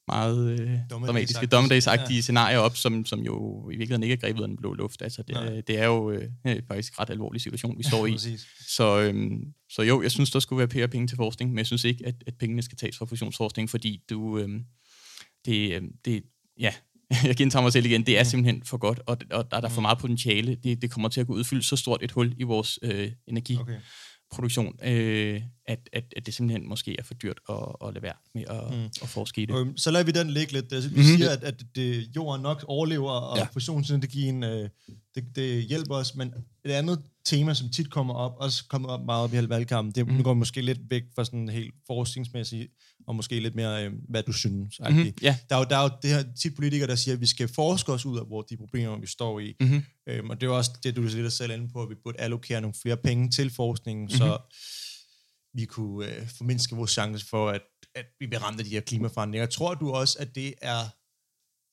[0.08, 2.22] meget øh, dramatiske, dommedagsagtige ja.
[2.22, 5.02] scenarier op, som, som jo i virkeligheden ikke er grebet af den blå luft.
[5.02, 6.30] Altså, det, det er jo øh,
[6.68, 8.18] faktisk en ret alvorlig situation, vi står i.
[8.68, 9.32] så, øh,
[9.70, 12.06] så jo, jeg synes, der skulle være flere penge til forskning, men jeg synes ikke,
[12.06, 14.50] at, at pengene skal tages fra fusionsforskning, fordi du, øh,
[15.46, 16.24] det, øh, det,
[16.60, 16.74] ja,
[17.24, 19.70] jeg gentager mig selv igen, det er simpelthen for godt, og, og der er der
[19.70, 19.84] for mm.
[19.84, 20.56] meget potentiale.
[20.56, 24.76] Det, det kommer til at kunne udfylde så stort et hul i vores øh, energiproduktion,
[24.84, 28.44] øh, at, at, at det simpelthen måske er for dyrt at, at lade være med
[28.50, 28.86] at, mm.
[29.02, 29.56] at forske i det.
[29.56, 30.74] Okay, så lader vi den ligge lidt.
[30.74, 31.18] Altså, vi mm-hmm.
[31.18, 33.48] siger, at, at det, jorden nok overlever, og ja.
[33.54, 34.70] fusionsenergien øh,
[35.16, 36.34] det, det hjælper os, men
[36.66, 39.92] et andet tema, som tit kommer op, også kommer op meget op i hele valgkampen,
[39.96, 40.24] det mm.
[40.24, 42.72] går måske lidt væk fra sådan helt forskningsmæssigt,
[43.08, 44.80] og måske lidt mere, øh, hvad du synes.
[44.80, 45.14] Mm-hmm.
[45.24, 45.36] Yeah.
[45.50, 47.48] Der, er jo, der er jo det her tit politikere, der siger, at vi skal
[47.48, 49.56] forske os ud af, hvor de problemer, vi står i.
[49.60, 49.84] Mm-hmm.
[50.08, 52.62] Øhm, og det er også det, du lidt selv inde på, at vi burde allokere
[52.62, 54.18] nogle flere penge til forskningen, mm-hmm.
[54.18, 54.38] så
[55.54, 57.62] vi kunne øh, formindske vores chance for, at,
[57.96, 59.46] at vi bliver ramt af de her klimaforandringer.
[59.46, 60.82] Tror du også, at det er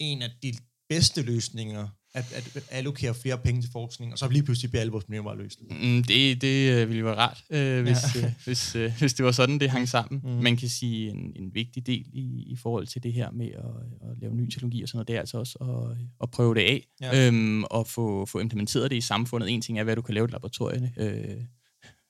[0.01, 0.53] en af de
[0.88, 4.92] bedste løsninger at, at allokere flere penge til forskning, og så lige pludselig bliver alle
[4.92, 5.60] vores problemer løst.
[5.71, 8.27] Mm, det, det øh, ville være rart, øh, hvis, ja.
[8.27, 10.21] øh, hvis, øh, hvis det var sådan, det hang sammen.
[10.25, 10.42] Mm.
[10.42, 14.10] Man kan sige, en, en vigtig del i, i forhold til det her med at,
[14.10, 16.60] at lave ny teknologi og sådan noget, det er altså også at, at prøve det
[16.60, 17.27] af, ja.
[17.27, 19.50] øhm, og få, få implementeret det i samfundet.
[19.50, 20.92] En ting er, hvad du kan lave i laboratorierne.
[20.96, 21.37] Øh,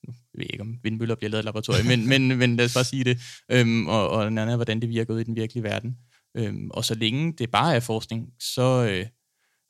[0.06, 2.74] nu ved jeg ikke, om vindmøller bliver lavet i laboratoriet, men, men, men lad os
[2.74, 3.18] bare sige det.
[3.50, 5.96] Øhm, og, og den anden er, hvordan det virker ud i den virkelige verden.
[6.36, 8.88] Øhm, og så længe det bare er forskning, så...
[8.90, 9.06] Øh,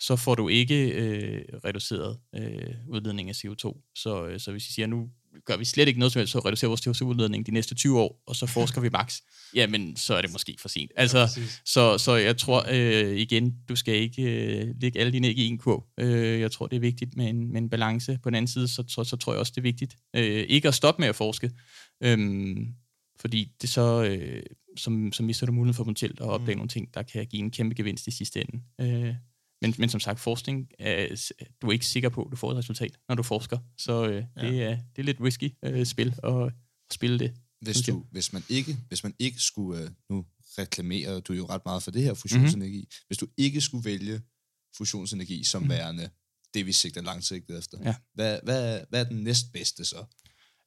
[0.02, 3.92] så får du ikke øh, reduceret øh, udledning af CO2.
[3.96, 5.08] Så, øh, så hvis vi siger, nu
[5.44, 8.22] gør vi slet ikke noget som helst, så reducerer vores CO2-udledning de næste 20 år,
[8.26, 9.20] og så forsker vi max,
[9.54, 10.90] jamen så er det måske for sent.
[10.96, 11.26] Altså, ja,
[11.64, 15.46] så, så jeg tror øh, igen, du skal ikke øh, lægge alle dine æg i
[15.46, 15.86] en kurv.
[16.00, 18.18] Øh, jeg tror, det er vigtigt med en, med en balance.
[18.22, 20.68] På den anden side, så, så, så tror jeg også, det er vigtigt øh, ikke
[20.68, 21.50] at stoppe med at forske.
[22.00, 22.56] Øh,
[23.20, 24.42] fordi det så, øh,
[24.76, 26.58] som, så mister du muligheden for potentielt at opdage mm.
[26.58, 28.62] nogle ting, der kan give en kæmpe gevinst i sidste ende.
[28.80, 29.14] Øh,
[29.62, 31.30] men, men som sagt, forskning, er,
[31.62, 33.58] du er ikke sikker på, at du får et resultat, når du forsker.
[33.78, 34.42] Så øh, ja.
[34.46, 36.52] det, er, det er lidt risky øh, spil at, at
[36.92, 37.34] spille det.
[37.60, 40.24] Hvis, du, hvis, man ikke, hvis man ikke skulle, øh, nu
[40.58, 43.06] reklamerer du jo ret meget for det her fusionsenergi, mm-hmm.
[43.06, 44.20] hvis du ikke skulle vælge
[44.76, 45.68] fusionsenergi som Mhm.
[45.68, 45.78] mm-hmm.
[45.78, 46.10] værende
[46.54, 47.94] det, vi sigter langsigtet efter, Ja.
[48.14, 50.04] hvad, hvad, hvad er den næstbedste så?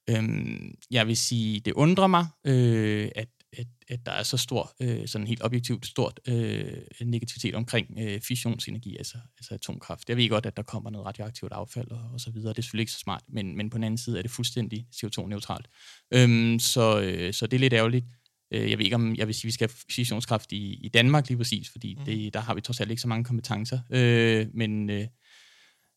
[0.09, 3.27] Øhm, jeg vil sige, det undrer mig, øh, at,
[3.57, 8.21] at, at der er så stor, øh, sådan helt objektivt stort øh, negativitet omkring øh,
[8.21, 10.09] fissionsenergi, altså, altså atomkraft.
[10.09, 12.49] Jeg ved godt, at der kommer noget radioaktivt affald og, og så videre.
[12.49, 14.87] Det er selvfølgelig ikke så smart, men, men på den anden side er det fuldstændig
[14.95, 15.67] CO2-neutralt.
[16.13, 18.05] Øhm, så, øh, så det er lidt ærgerligt.
[18.51, 20.89] Øh, Jeg ved ikke, om jeg vil sige, at vi skal have fissionskraft i, i
[20.89, 22.05] Danmark lige præcis, fordi mm.
[22.05, 23.79] det, der har vi trods alt ikke så mange kompetencer.
[23.89, 25.07] Øh, men, øh,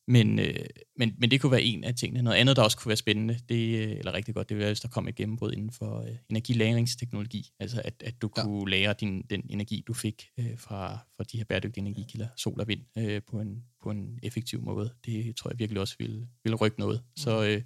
[0.08, 2.22] men, øh, men, men det kunne være en af tingene.
[2.22, 4.70] Noget andet, der også kunne være spændende, det, øh, eller rigtig godt, det ville være,
[4.72, 7.50] hvis der kom et gennembrud inden for øh, energilagringsteknologi.
[7.60, 8.42] Altså at, at du Ja.
[8.42, 12.60] kunne lagre din, den energi, du fik øh, fra, fra de her bæredygtige energikilder, sol
[12.60, 14.94] og vind, øh, på, en, på en effektiv måde.
[15.04, 17.00] Det tror jeg virkelig også ville, ville rykke noget.
[17.04, 17.16] Mm.
[17.16, 17.62] Så, øh,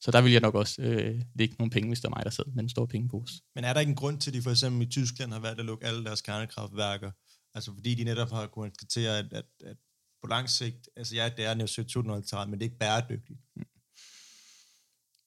[0.00, 2.30] så der vil jeg nok også øh, lægge nogle penge, hvis det er mig, der
[2.30, 3.34] sidder med en stor pengepose.
[3.54, 5.60] Men er der ikke en grund til, at de for eksempel i Tyskland har valgt
[5.60, 7.10] at lukke alle deres kernekraftværker?
[7.54, 9.76] Altså fordi de netop har kunnet konstatere, at, at, at
[10.22, 13.38] på lang sigt, altså ja, det er jo CO2-neutralt, men det er ikke bæredygtigt.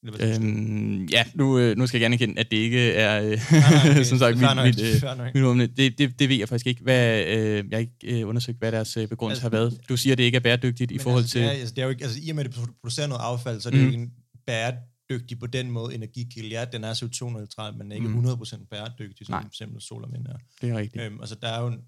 [0.03, 0.43] Eller du?
[0.43, 3.89] Øhm, ja, nu, øh, nu skal jeg gerne erkende, at det ikke er, øh, nej,
[3.91, 4.03] okay.
[4.11, 5.67] som sagt, mit, mit, mit åbne.
[5.67, 6.81] det, det, det ved jeg faktisk ikke.
[6.83, 9.79] Hvad, øh, jeg har ikke øh, undersøgt, hvad deres begrundelse Altså, har været.
[9.89, 11.41] Du siger, at det ikke er bæredygtigt i forhold altså, til...
[11.41, 13.21] Det er, altså, det er jo ikke, altså, I og med, at det producerer noget
[13.21, 13.85] affald, så er det Mm.
[13.85, 14.11] jo ikke en
[14.45, 16.49] bæredygtig på den måde energikilde.
[16.49, 18.25] Ja, den er CO2-neutral, men er ikke Mm.
[18.25, 19.41] 100% bæredygtig, som Nej.
[19.41, 20.37] for eksempel sol og vind er.
[20.61, 21.03] Det er rigtigt.
[21.03, 21.79] Øhm, altså, der er jo en,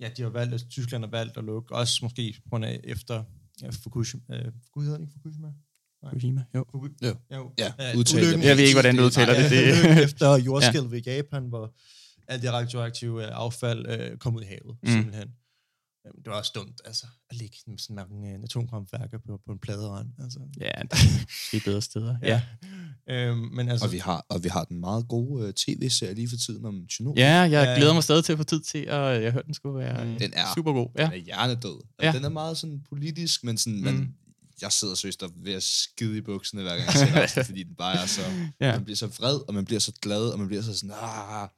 [0.00, 2.80] ja, de har valgt, altså, Tyskland har valgt at lukke, også måske på grund af
[2.84, 3.24] efter
[3.62, 5.48] ja, Fukushima, øh, Fuku hedder det ikke Fukushima?
[6.04, 6.64] Fukushima, jo.
[6.70, 7.14] Fuku, Jo.
[7.34, 7.52] jo.
[7.58, 8.40] Ja, Øh, udtale.
[8.48, 9.50] Jeg ved ikke, hvordan du udtaler det.
[9.50, 10.02] det.
[10.04, 11.74] efter jordskælvet i Japan, hvor
[12.28, 14.88] alt det radioaktive øh, affald øh, kom ud i havet, mm.
[14.88, 15.28] simpelthen.
[16.06, 19.52] Øhm, Det var også dumt, altså, at ligge med sådan mange øh, atomkraftværker på, på
[19.52, 20.08] en pladerand.
[20.22, 20.38] Altså.
[20.60, 20.70] Ja,
[21.52, 22.16] det er bedre steder.
[22.22, 22.42] Ja.
[23.10, 26.28] Øhm, men altså, Og vi har, og vi har den meget gode uh, tv-serie lige
[26.28, 27.20] for tiden om Chernobyl.
[27.20, 27.74] Ja, jeg Ja.
[27.76, 30.18] glæder mig stadig til at få tid til, og jeg hørte, den skulle være Mm.
[30.18, 30.88] Den er, super god.
[30.98, 31.04] Ja.
[31.04, 31.80] den er hjernedød.
[31.98, 32.12] Og Ja.
[32.12, 33.84] Den er meget sådan politisk, men sådan, Mm.
[33.84, 34.14] man,
[34.62, 37.62] jeg sidder seriøst og ved at skide i bukserne, hver gang jeg ser det, fordi
[37.62, 38.20] den bare er så...
[38.60, 38.72] Ja.
[38.72, 41.48] Man bliver så vred, og man bliver så glad, og man bliver så sådan, ah,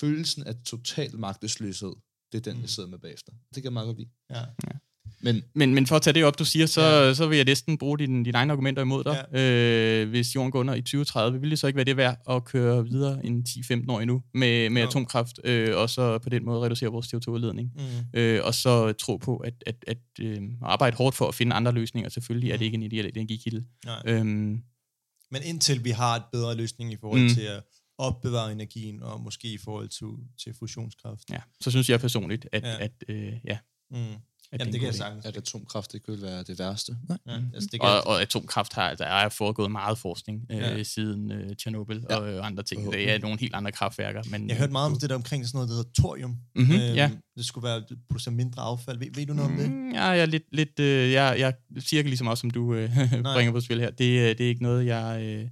[0.00, 1.92] følelsen af total magtesløshed,
[2.34, 2.62] det er den, Mm.
[2.62, 3.32] jeg sidder med bagefter.
[3.32, 4.08] Det kan jeg meget godt lide.
[4.30, 4.40] ja.
[5.20, 7.06] Men Men, men for at tage det op, du siger, så, Ja.
[7.06, 7.14] ja.
[7.14, 9.26] så vil jeg næsten bruge dine, dine egne argumenter imod dig.
[9.32, 10.00] Ja.
[10.02, 12.44] Øh, hvis jorden går under i 2030, vil det så ikke være det værd at
[12.44, 14.88] køre videre en 10-15 år endnu med, med Jo.
[14.88, 17.72] atomkraft, øh, og så på den måde reducere vores CO2-udledning?
[17.76, 18.18] Mm.
[18.20, 21.72] Øh, og så tro på at, at, at øh, arbejde hårdt for at finde andre
[21.72, 22.10] løsninger.
[22.10, 22.64] Selvfølgelig er det Mm.
[22.64, 23.64] ikke en ideel energikilde.
[24.06, 24.60] Øhm,
[25.30, 27.26] Men indtil vi har et bedre løsning i forhold Mm.
[27.26, 27.34] mm.
[27.34, 27.62] til at
[27.98, 30.06] opbevare energien, og måske i forhold til,
[30.44, 31.30] til fusionskraft.
[31.30, 32.84] ja, så synes jeg personligt, at, Ja.
[32.84, 33.58] at, øh, ja,
[33.90, 33.96] Mm.
[34.52, 35.24] at Jamen, det kan jeg sagtens.
[35.26, 36.96] at atomkraft ikke vil være det værste.
[37.08, 37.18] Nej.
[37.26, 37.46] Ja, Mm.
[37.54, 40.82] altså, det kan, Og, og atomkraft har, der er foregået meget forskning øh, Ja.
[40.82, 42.16] siden øh, Tjernobyl Ja.
[42.16, 42.92] og øh, andre ting.
[42.92, 44.22] Det er nogle helt andre kraftværker.
[44.30, 46.36] Men, jeg hørte meget om det der omkring sådan noget, der hedder thorium.
[46.56, 47.10] Mhm, ja.
[47.36, 48.98] Det skulle være at producere mindre affald.
[48.98, 49.70] Ved, ved du noget om det?
[49.70, 52.90] Mm, ja, jeg er lidt, lidt øh, jeg, jeg cirka ligesom også, som du øh,
[53.34, 53.90] bringer på spil her.
[53.90, 55.48] Det, øh, det er ikke noget, jeg øh,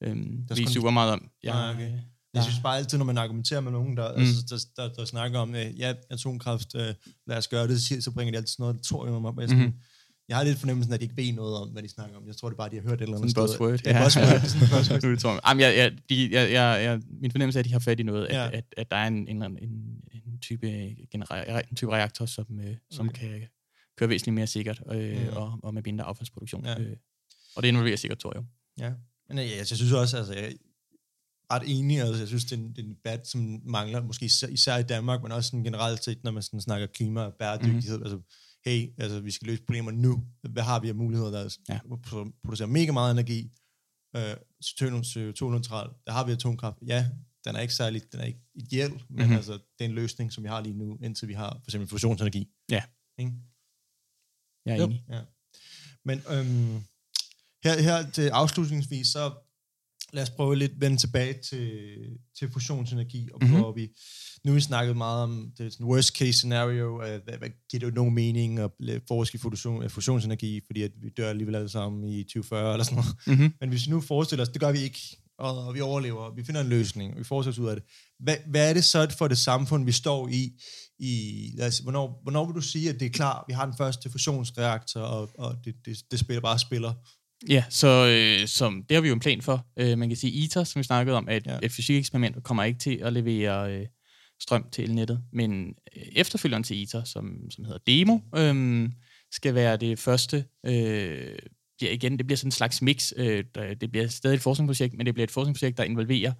[0.00, 0.16] øh,
[0.48, 1.30] ved kun- super meget om.
[1.42, 1.92] Jeg, Nej, okay.
[1.92, 1.98] øh,
[2.34, 4.14] Jeg synes bare altid, når man argumenterer med nogen, der, Mm.
[4.16, 4.20] mm.
[4.20, 6.94] altså, der, der, der snakker om, øh, ja, atomkraft, øh,
[7.26, 9.36] lad os gøre det, så, bringer de altid sådan noget thorium op.
[9.36, 9.74] Og jeg, sådan, Mhm.
[10.28, 12.26] jeg har lidt fornemmelsen, at de ikke ved noget om, hvad de snakker om.
[12.26, 13.58] Jeg tror det er bare, de har hørt et eller andet Sådan sted.
[13.58, 13.78] buzzword.
[13.78, 15.02] Det er buzzword.
[15.04, 15.40] en buzzword.
[15.48, 18.02] Jamen, jeg, jeg, de, jeg, jeg, jeg, min fornemmelse er, at de har fat i
[18.02, 18.44] noget, at, Ja.
[18.44, 18.50] ja.
[18.50, 19.58] at, at der er en, en, en,
[20.12, 20.66] en, type,
[21.14, 23.28] genera- en type reaktor, som, øh, som Okay.
[23.28, 23.48] kan
[23.98, 25.36] køre væsentligt mere sikkert øh, Mm.
[25.36, 26.64] og, og med mindre affaldsproduktion.
[26.66, 26.80] Ja.
[26.80, 26.96] Øh,
[27.56, 28.46] og det involverer sikkert thorium.
[28.78, 28.92] Ja.
[29.28, 30.52] Men øh, ja, jeg synes også, altså, jeg er
[31.54, 34.24] ret enig, altså, jeg synes, det er, en, det er en debat, som mangler, måske
[34.26, 37.34] især, især i Danmark, men også sådan generelt set, når man sådan snakker klima og
[37.38, 38.02] bæredygtighed, mm.
[38.02, 38.20] altså,
[38.64, 40.24] hey, altså, vi skal løse problemer nu.
[40.50, 41.74] Hvad har vi af muligheder, der Ja.
[41.74, 41.80] ja.
[42.44, 43.50] producerer mega meget energi,
[44.16, 46.76] øh, CO2-neutral, der har vi atomkraft.
[46.86, 47.10] Ja,
[47.44, 49.18] den er ikke særlig, den er ikke ideel, men Mhm.
[49.18, 49.32] mm-hmm.
[49.36, 51.88] altså, det er en løsning, som vi har lige nu, indtil vi har for eksempel
[51.88, 52.48] fusionsenergi.
[52.70, 52.82] Ja.
[53.18, 53.32] Ikke?
[54.66, 54.84] Jeg er Jo.
[54.86, 55.04] enig.
[55.08, 55.20] Ja.
[56.04, 56.82] Men øhm,
[57.64, 59.30] her, her til afslutningsvis, så
[60.12, 61.70] lad os prøve lidt at vende tilbage til,
[62.38, 63.48] til fusionsenergi, og Mhm.
[63.48, 63.62] mm-hmm.
[63.62, 63.88] hvor vi,
[64.44, 67.84] nu har vi snakket meget om det sådan worst case scenario, uh, hvad, hvad giver
[67.84, 68.70] det nogen mening at
[69.08, 72.96] forske i fusion, fusionsenergi, fordi at vi dør alligevel alle sammen i 2040 eller sådan
[72.96, 73.16] noget.
[73.26, 73.52] Mm-hmm.
[73.60, 75.00] Men hvis vi nu forestiller os, det gør vi ikke,
[75.38, 77.84] og, og vi overlever, og vi finder en løsning, og vi os ud af det.
[78.20, 80.52] Hvad, hvad er det så for det samfund, vi står i?
[80.98, 83.74] i lad os, hvornår, hvornår vil du sige, at det er klar, vi har den
[83.76, 86.94] første fusionsreaktor, og, og det, det, det spiller bare spiller?
[87.48, 89.66] Ja, så øh, som, det har vi jo en plan for.
[89.78, 91.58] Øh, man kan sige, ITER, som vi snakkede om, et, Ja.
[91.62, 93.86] et fysikeksperiment, kommer ikke til at levere øh,
[94.40, 95.22] strøm til elnettet.
[95.32, 98.88] Men øh, efterfølgeren til ITER, som, som hedder DEMO, øh,
[99.32, 100.44] skal være det første...
[100.66, 101.38] Øh,
[101.82, 103.12] ja, igen, det bliver sådan en slags mix.
[103.16, 103.44] Øh,
[103.80, 106.32] det bliver stadig et forskningsprojekt, men det bliver et forskningsprojekt, der involverer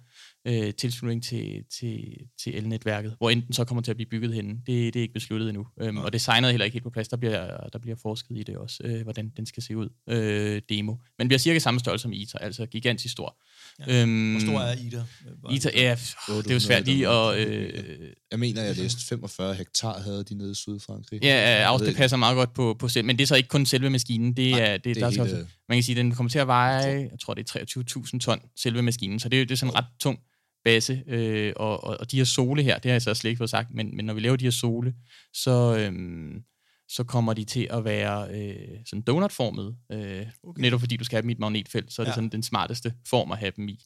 [0.45, 4.53] øh, tilslutning til, til, til elnetværket, hvor enten så kommer til at blive bygget henne.
[4.67, 5.67] Det, det er ikke besluttet endnu.
[5.81, 7.07] Øhm, og designet er heller ikke helt på plads.
[7.07, 9.89] Der bliver, der bliver forsket i det også, øh, hvordan den skal se ud.
[10.09, 10.95] Øh, demo.
[11.17, 13.37] Men bliver cirka samme størrelse som ITER, altså gigantisk stor.
[13.87, 14.01] Ja.
[14.01, 15.03] Øhm, Hvor stor er ITER?
[15.51, 15.95] ITER, ja,
[16.27, 17.37] det er jo svært lige at...
[17.37, 21.23] Øh, jeg mener, jeg læste 45 hektar havde de nede i Sydfrankrig.
[21.23, 23.89] Ja, det passer meget godt på, på selv, men det er så ikke kun selve
[23.89, 24.33] maskinen.
[24.33, 25.21] Det Nej, er, det, det er der hele...
[25.21, 25.35] også,
[25.69, 27.81] man kan sige, den kommer til at veje, jeg tror det er
[28.13, 30.19] 23.000 ton, selve maskinen, så det, det er sådan ret tung
[30.65, 33.37] base, øh, og, og, og de her sole her, det har jeg så slet ikke
[33.37, 34.93] fået sagt, men, men når vi laver de her sole,
[35.33, 36.43] så, øhm,
[36.89, 40.61] så kommer de til at være øh, sådan donutformet, øh, okay.
[40.61, 42.15] netop fordi du skal have dem i et magnetfelt, så er det ja.
[42.15, 43.79] sådan den smarteste form at have dem i.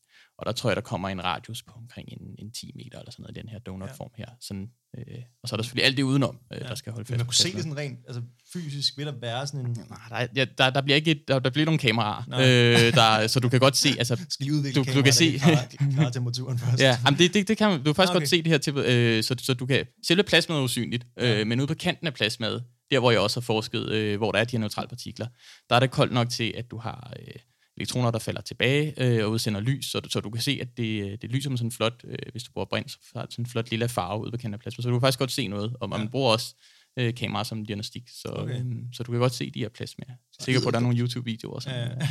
[0.43, 3.11] Og der tror jeg, der kommer en radius på omkring en, en 10 meter eller
[3.11, 4.25] sådan noget i den her donutform her.
[4.41, 5.03] Sådan, øh,
[5.43, 6.67] og så er der selvfølgelig alt det udenom, øh, ja.
[6.67, 7.17] der skal holde fast.
[7.17, 8.21] Man kunne se det sådan rent altså
[8.53, 9.77] fysisk, vil der være sådan en...
[9.89, 13.27] Nej, der, ja, der, der bliver ikke et, der, der bliver nogle kameraer, øh, der,
[13.27, 13.89] så du kan godt se...
[14.03, 15.65] Altså, skal lige udvikle du, du kan se, klar,
[15.95, 16.81] klar temperaturen først?
[16.81, 18.19] ja, jamen det, det, det kan man, du kan faktisk okay.
[18.19, 19.85] godt se det her, til, øh, så, så du kan...
[20.07, 21.43] Selve plasmaet er usynligt, øh, ja.
[21.43, 24.39] men ude på kanten af plasmaet, der hvor jeg også har forsket, øh, hvor der
[24.39, 25.27] er de her neutralpartikler,
[25.69, 27.13] der er det koldt nok til, at du har...
[27.19, 27.35] Øh,
[27.77, 31.03] elektroner, der falder tilbage øh, og udsender lys, så, så du kan se, at det,
[31.03, 33.45] øh, det lyser med sådan en flot, øh, hvis du bruger brint, så har sådan
[33.45, 34.81] en flot lille farve ude på kanten af plasma.
[34.81, 36.07] Så du kan faktisk godt se noget, og man ja.
[36.07, 36.55] bruger også
[36.99, 38.59] øh, kamera som diagnostik, så, okay.
[38.59, 40.07] øhm, så du kan godt se de her plasmaer.
[40.09, 41.59] Jeg er sikker på, at der er nogle YouTube-videoer.
[41.59, 41.79] Sådan.
[41.79, 42.07] Ja,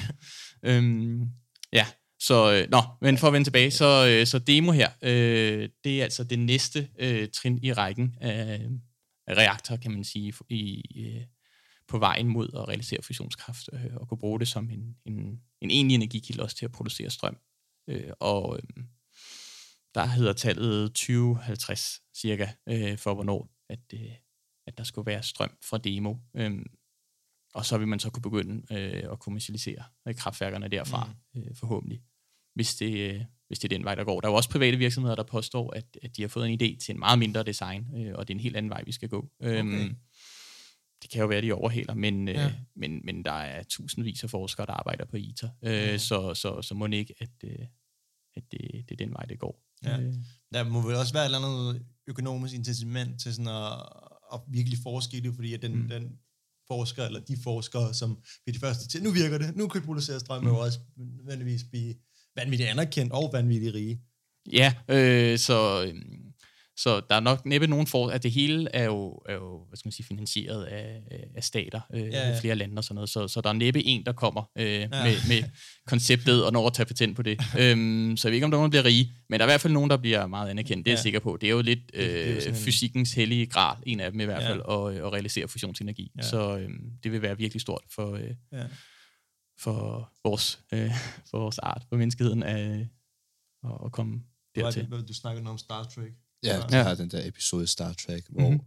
[0.62, 0.76] ja.
[0.76, 1.28] øhm,
[1.72, 1.86] ja,
[2.20, 6.00] så, øh, nå, men for at vende tilbage, så, øh, så demo her, øh, det
[6.00, 8.60] er altså det næste øh, trin i rækken af,
[9.26, 11.22] af reaktorer, kan man sige, i, øh,
[11.92, 15.70] på vejen mod at realisere fusionskraft øh, og kunne bruge det som en, en, en
[15.70, 17.36] egentlig energikilde også til at producere strøm.
[17.88, 18.84] Øh, og øh,
[19.94, 24.00] der hedder tallet 2050 cirka øh, for hvornår at, øh,
[24.66, 26.14] at der skulle være strøm fra demo.
[26.36, 26.64] Øh,
[27.54, 31.40] og så vil man så kunne begynde øh, at kommercialisere øh, kraftværkerne derfra mm.
[31.40, 32.02] øh, forhåbentlig,
[32.54, 34.20] hvis det, øh, hvis det er den vej, der går.
[34.20, 36.78] Der er jo også private virksomheder, der påstår, at, at de har fået en idé
[36.78, 39.08] til en meget mindre design, øh, og det er en helt anden vej, vi skal
[39.08, 39.30] gå.
[39.40, 39.58] Okay.
[39.58, 39.96] Øhm,
[41.02, 42.46] det kan jo være, de overhaler, men, øh, ja.
[42.46, 45.98] øh, men, men der er tusindvis af forskere, der arbejder på ITER, øh, ja.
[45.98, 47.66] så, så, så må det ikke, at, øh,
[48.34, 49.62] at det, det er den vej, det går.
[49.84, 50.00] Ja.
[50.00, 50.14] Øh.
[50.54, 53.72] Der må vel også være et eller andet økonomisk incitament til sådan at,
[54.32, 55.88] at virkelig forske i det, fordi at den, mm.
[55.88, 56.18] den
[56.68, 59.86] forsker, eller de forskere, som bliver de første til, nu virker det, nu kan vi
[59.86, 60.50] producere strøm, mm.
[60.50, 61.94] og også nødvendigvis blive
[62.36, 64.00] vanvittigt anerkendt og vanvittigt rige.
[64.52, 65.84] Ja, øh, så...
[65.86, 65.94] Øh,
[66.76, 69.76] så der er nok næppe nogen for, at det hele er jo, er jo hvad
[69.76, 71.02] skal man sige, finansieret af,
[71.34, 72.38] af stater, øh, ja, ja.
[72.40, 73.10] flere lande og sådan noget.
[73.10, 74.88] Så, så der er næppe en, der kommer øh, ja.
[74.88, 75.48] med, med
[75.86, 77.40] konceptet og når at tage patent på det.
[77.58, 79.48] øhm, så jeg ved ikke, om der er nogen, der bliver rige, men der er
[79.48, 80.86] i hvert fald nogen, der bliver meget anerkendt.
[80.86, 80.96] Det er ja.
[80.96, 81.38] jeg sikker på.
[81.40, 84.42] Det er jo lidt øh, det, det fysikkens hellige gral, en af dem i hvert
[84.42, 84.88] fald, ja.
[84.88, 86.12] at, at realisere fusionsenergi.
[86.16, 86.22] Ja.
[86.22, 86.70] Så øh,
[87.02, 88.64] det vil være virkelig stort for, øh, ja.
[89.58, 90.90] for, vores, øh,
[91.30, 92.86] for vores art, for menneskeheden, at,
[93.84, 94.20] at komme
[94.54, 94.90] dertil.
[94.90, 96.12] Du, du snakkede om Star Trek.
[96.42, 96.82] Ja, de ja.
[96.82, 98.60] har den der episode i Star Trek, hvor mm-hmm.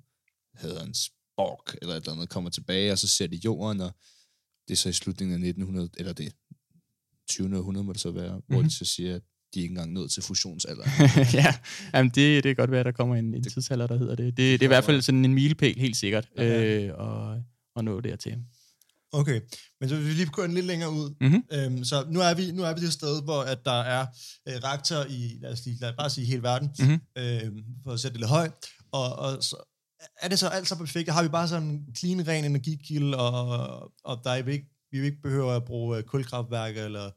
[0.56, 3.92] hedder en Spock eller et eller andet kommer tilbage, og så ser de jorden, og
[4.68, 6.34] det er så i slutningen af 1900, eller det
[7.30, 7.58] 20.
[7.58, 8.56] århundrede må det så være, mm-hmm.
[8.56, 9.22] hvor de så siger, at
[9.54, 10.84] de er ikke engang nået til fusionsalder.
[11.40, 11.56] ja,
[11.94, 14.16] jamen det, det kan godt være, at der kommer en, en det, tidsalder, der hedder
[14.16, 14.26] det.
[14.26, 16.88] Det, det, det er i hvert fald sådan en milepæl, helt sikkert, okay.
[16.88, 17.44] øh, og,
[17.76, 18.38] og nå dertil.
[19.12, 19.41] Okay,
[19.80, 21.16] men så vil vi lige gå en lidt længere ud.
[21.22, 21.43] Mm-hmm.
[21.51, 24.06] Øhm, så nu er vi nu er vi det sted, hvor at der er
[24.47, 26.99] øh, reaktorer i, lad os, lige, lad os bare sige hele verden, mm-hmm.
[27.18, 27.51] øh,
[27.84, 28.51] for at sætte det lidt højt.
[28.91, 29.56] Og, og så,
[30.22, 31.10] er det så alt så perfekt?
[31.10, 35.22] Har vi bare sådan en clean, ren energikilde, og, og der er ikke, vi ikke
[35.22, 37.12] behøver at bruge øh, kulkraftværker eller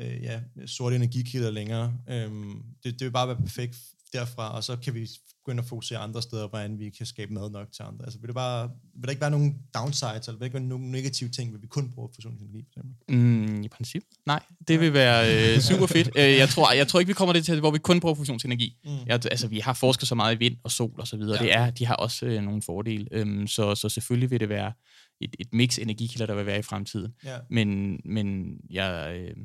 [0.00, 1.94] øh, ja, sorte energikilder længere.
[2.08, 3.76] Øhm, det, det vil bare være perfekt
[4.18, 5.08] derfra, og så kan vi
[5.44, 8.04] begynde at fokusere andre steder, hvordan vi kan skabe mad nok til andre.
[8.04, 10.62] Altså vil, det bare, vil der ikke være nogen downsides, eller vil der ikke være
[10.62, 13.16] nogen negative ting, vil vi kun bruge fusionsenergi, for eksempel?
[13.16, 14.42] Mm, I princip, nej.
[14.68, 16.10] Det vil være øh, super fedt.
[16.16, 18.76] Øh, jeg, tror, jeg tror ikke, vi kommer det til, hvor vi kun bruger fusionsenergi.
[18.84, 18.90] Mm.
[19.06, 21.36] Jeg, altså, vi har forsket så meget i vind og sol og så videre.
[21.36, 21.44] Ja.
[21.44, 23.06] Det er, de har også øh, nogle fordele.
[23.12, 24.72] Øhm, så, så selvfølgelig vil det være
[25.20, 27.14] et, et mix energikilder, der vil være i fremtiden.
[27.24, 27.38] Ja.
[27.50, 29.16] Men, men jeg...
[29.16, 29.36] Øh,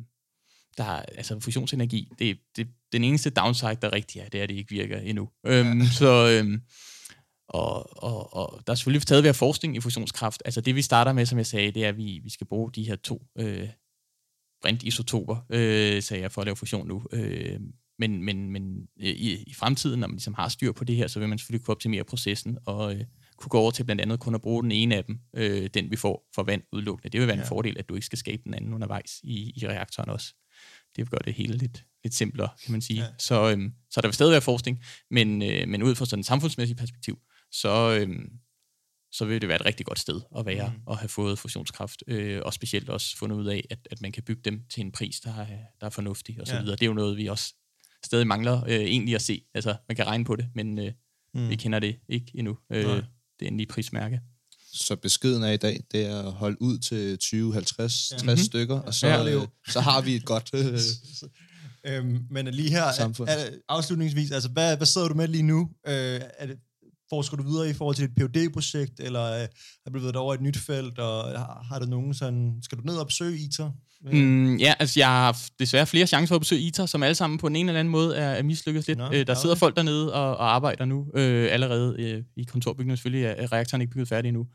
[0.79, 4.49] der er, altså fusionsenergi, det, det, den eneste downside, der rigtig er, det er, at
[4.49, 5.29] det ikke virker endnu.
[5.45, 5.59] Ja.
[5.59, 6.61] Øhm, så, øhm,
[7.49, 10.41] og, og, og der er selvfølgelig stadig være forskning i fusionskraft.
[10.45, 12.71] Altså det, vi starter med, som jeg sagde, det er, at vi, vi skal bruge
[12.71, 13.69] de her to øh,
[14.61, 17.03] brintisotoper, øh, sagde jeg, for at lave fusion nu.
[17.11, 17.59] Øh,
[17.99, 21.07] men men, men øh, i, i fremtiden, når man ligesom har styr på det her,
[21.07, 23.05] så vil man selvfølgelig kunne optimere processen og øh,
[23.37, 25.91] kunne gå over til blandt andet kun at bruge den ene af dem, øh, den
[25.91, 27.09] vi får for vand udelukkende.
[27.09, 27.49] Det vil være en ja.
[27.49, 30.33] fordel, at du ikke skal skabe den anden undervejs i, i reaktoren også
[30.95, 33.01] det gøre det hele lidt, lidt simplere, kan man sige.
[33.01, 33.07] Ja.
[33.19, 36.25] Så, øhm, så der vil stadig være forskning, men, øh, men ud fra sådan et
[36.25, 37.19] samfundsmæssigt perspektiv,
[37.51, 38.29] så, øhm,
[39.11, 40.81] så vil det være et rigtig godt sted at være mm.
[40.85, 44.23] og have fået fusionskraft, øh, og specielt også fundet ud af, at, at man kan
[44.23, 45.47] bygge dem til en pris, der er,
[45.79, 46.61] der er fornuftig og så ja.
[46.61, 46.75] videre.
[46.75, 47.53] Det er jo noget, vi også
[48.05, 49.41] stadig mangler øh, egentlig at se.
[49.53, 50.91] Altså, man kan regne på det, men øh,
[51.33, 51.49] mm.
[51.49, 52.57] vi kender det ikke endnu.
[52.69, 52.85] Øh,
[53.39, 54.21] det er en lige prismærke.
[54.73, 58.17] Så beskeden er i dag, det er at holde ud til 20, 50, ja.
[58.17, 58.37] 60 mm-hmm.
[58.37, 59.35] stykker, og så, Ja.
[59.35, 60.49] øh, så har vi et godt...
[60.53, 60.79] Øh,
[61.85, 63.29] Øhm, men lige her, Samfund.
[63.29, 65.69] er, er, afslutningsvis, altså hvad, hvad sidder du med lige nu?
[65.87, 66.57] Øh, er det,
[67.09, 69.47] forsker du videre i forhold til et phd projekt eller øh,
[69.83, 72.83] har du været over et nyt felt, og har, har du nogen sådan, skal du
[72.83, 73.71] ned og besøge ITER?
[74.01, 77.15] Mm, ja, altså jeg har f- desværre flere chancer for at besøge ITER, som alle
[77.15, 78.97] sammen på ene eller anden måde er, er mislykket lidt.
[78.97, 82.97] Nå, øh, der sidder folk dernede og, og arbejder nu øh, allerede øh, i kontorbygningen.
[82.97, 84.47] Selvfølgelig er, er reaktoren ikke bygget færdig endnu,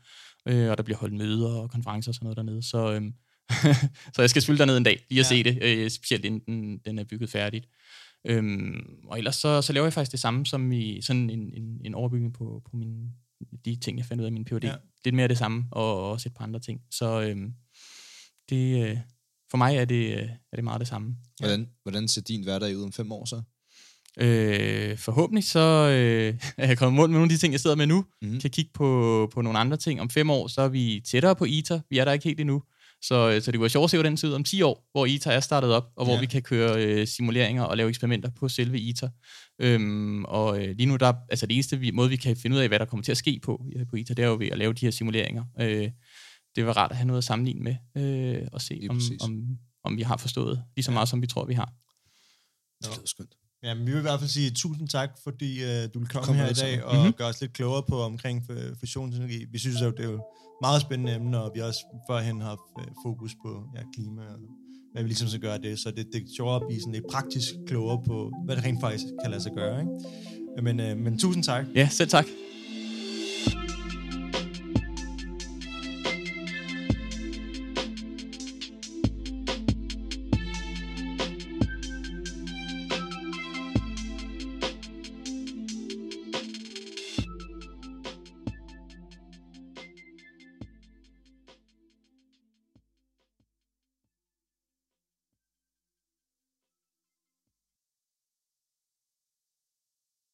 [0.47, 2.63] øh, og der bliver holdt møder og konferencer og sådan noget dernede.
[2.63, 3.01] Så, øh,
[4.15, 5.35] så jeg skal selvfølgelig derned en dag lige at Ja.
[5.37, 7.65] se det, øh, specielt inden den, den er bygget færdigt.
[8.27, 11.81] Øhm, og ellers så, så laver jeg faktisk det samme som i sådan en, en,
[11.85, 12.95] en overbygning på, på mine,
[13.65, 14.63] de ting, jeg fandt ud af min PhD.
[14.63, 14.69] Ja.
[14.69, 14.75] Ja.
[15.05, 16.79] Lidt mere det samme, og, og også et par andre ting.
[16.91, 17.53] Så øhm,
[18.49, 18.97] det, øh,
[19.51, 21.15] for mig er det, øh, er det meget det samme.
[21.39, 23.41] hvordan, hvordan ser din hverdag ud om fem år så?
[24.19, 27.75] Øh, forhåbentlig så øh, er jeg kommet mål med nogle af de ting, jeg sidder
[27.75, 28.05] med nu.
[28.21, 28.39] Mm.
[28.39, 30.01] Kan kigge på, på nogle andre ting.
[30.01, 31.79] Om fem år, så er vi tættere på ITER.
[31.89, 32.63] Vi er der ikke helt endnu.
[33.01, 34.61] Så, øh, så det kunne være sjovt at se, hvordan det ser ud om 10
[34.61, 36.19] år, hvor ITER er startet op, og hvor Ja.
[36.19, 39.09] vi kan køre øh, simuleringer og lave eksperimenter på selve ITER.
[39.61, 42.61] Øhm, og øh, lige nu, der, altså det eneste vi, måde, vi kan finde ud
[42.61, 44.47] af, hvad der kommer til at ske på, øh, på ITER, det er jo ved
[44.47, 45.43] at lave de her simuleringer.
[45.61, 45.89] Øh,
[46.55, 47.75] det var rart at have noget at sammenligne med,
[48.41, 51.45] øh, og se, om, om, om vi har forstået lige så meget, som vi tror,
[51.45, 51.73] vi har.
[52.83, 53.35] Det lyder skønt.
[53.63, 56.25] Ja, men vi vil i hvert fald sige tusind tak, fordi øh, du vil komme
[56.25, 56.83] Kom her i dag sammen.
[56.83, 57.13] og Mhm.
[57.13, 58.47] gøre os lidt klogere på omkring
[58.79, 59.45] fusionsenergi.
[59.51, 60.21] Vi synes jo, det er jo et
[60.61, 64.39] meget spændende emne, og vi har også førhen haft øh, fokus på ja, klima og
[64.91, 65.79] hvad vi ligesom skal gøre det.
[65.79, 68.81] Så det, det er sjovere at blive sådan lidt praktisk klogere på, hvad det rent
[68.81, 69.79] faktisk kan lade sig gøre.
[69.79, 69.91] Ikke?
[70.63, 71.65] Men, øh, men tusind tak.
[71.75, 72.25] Ja, selv tak.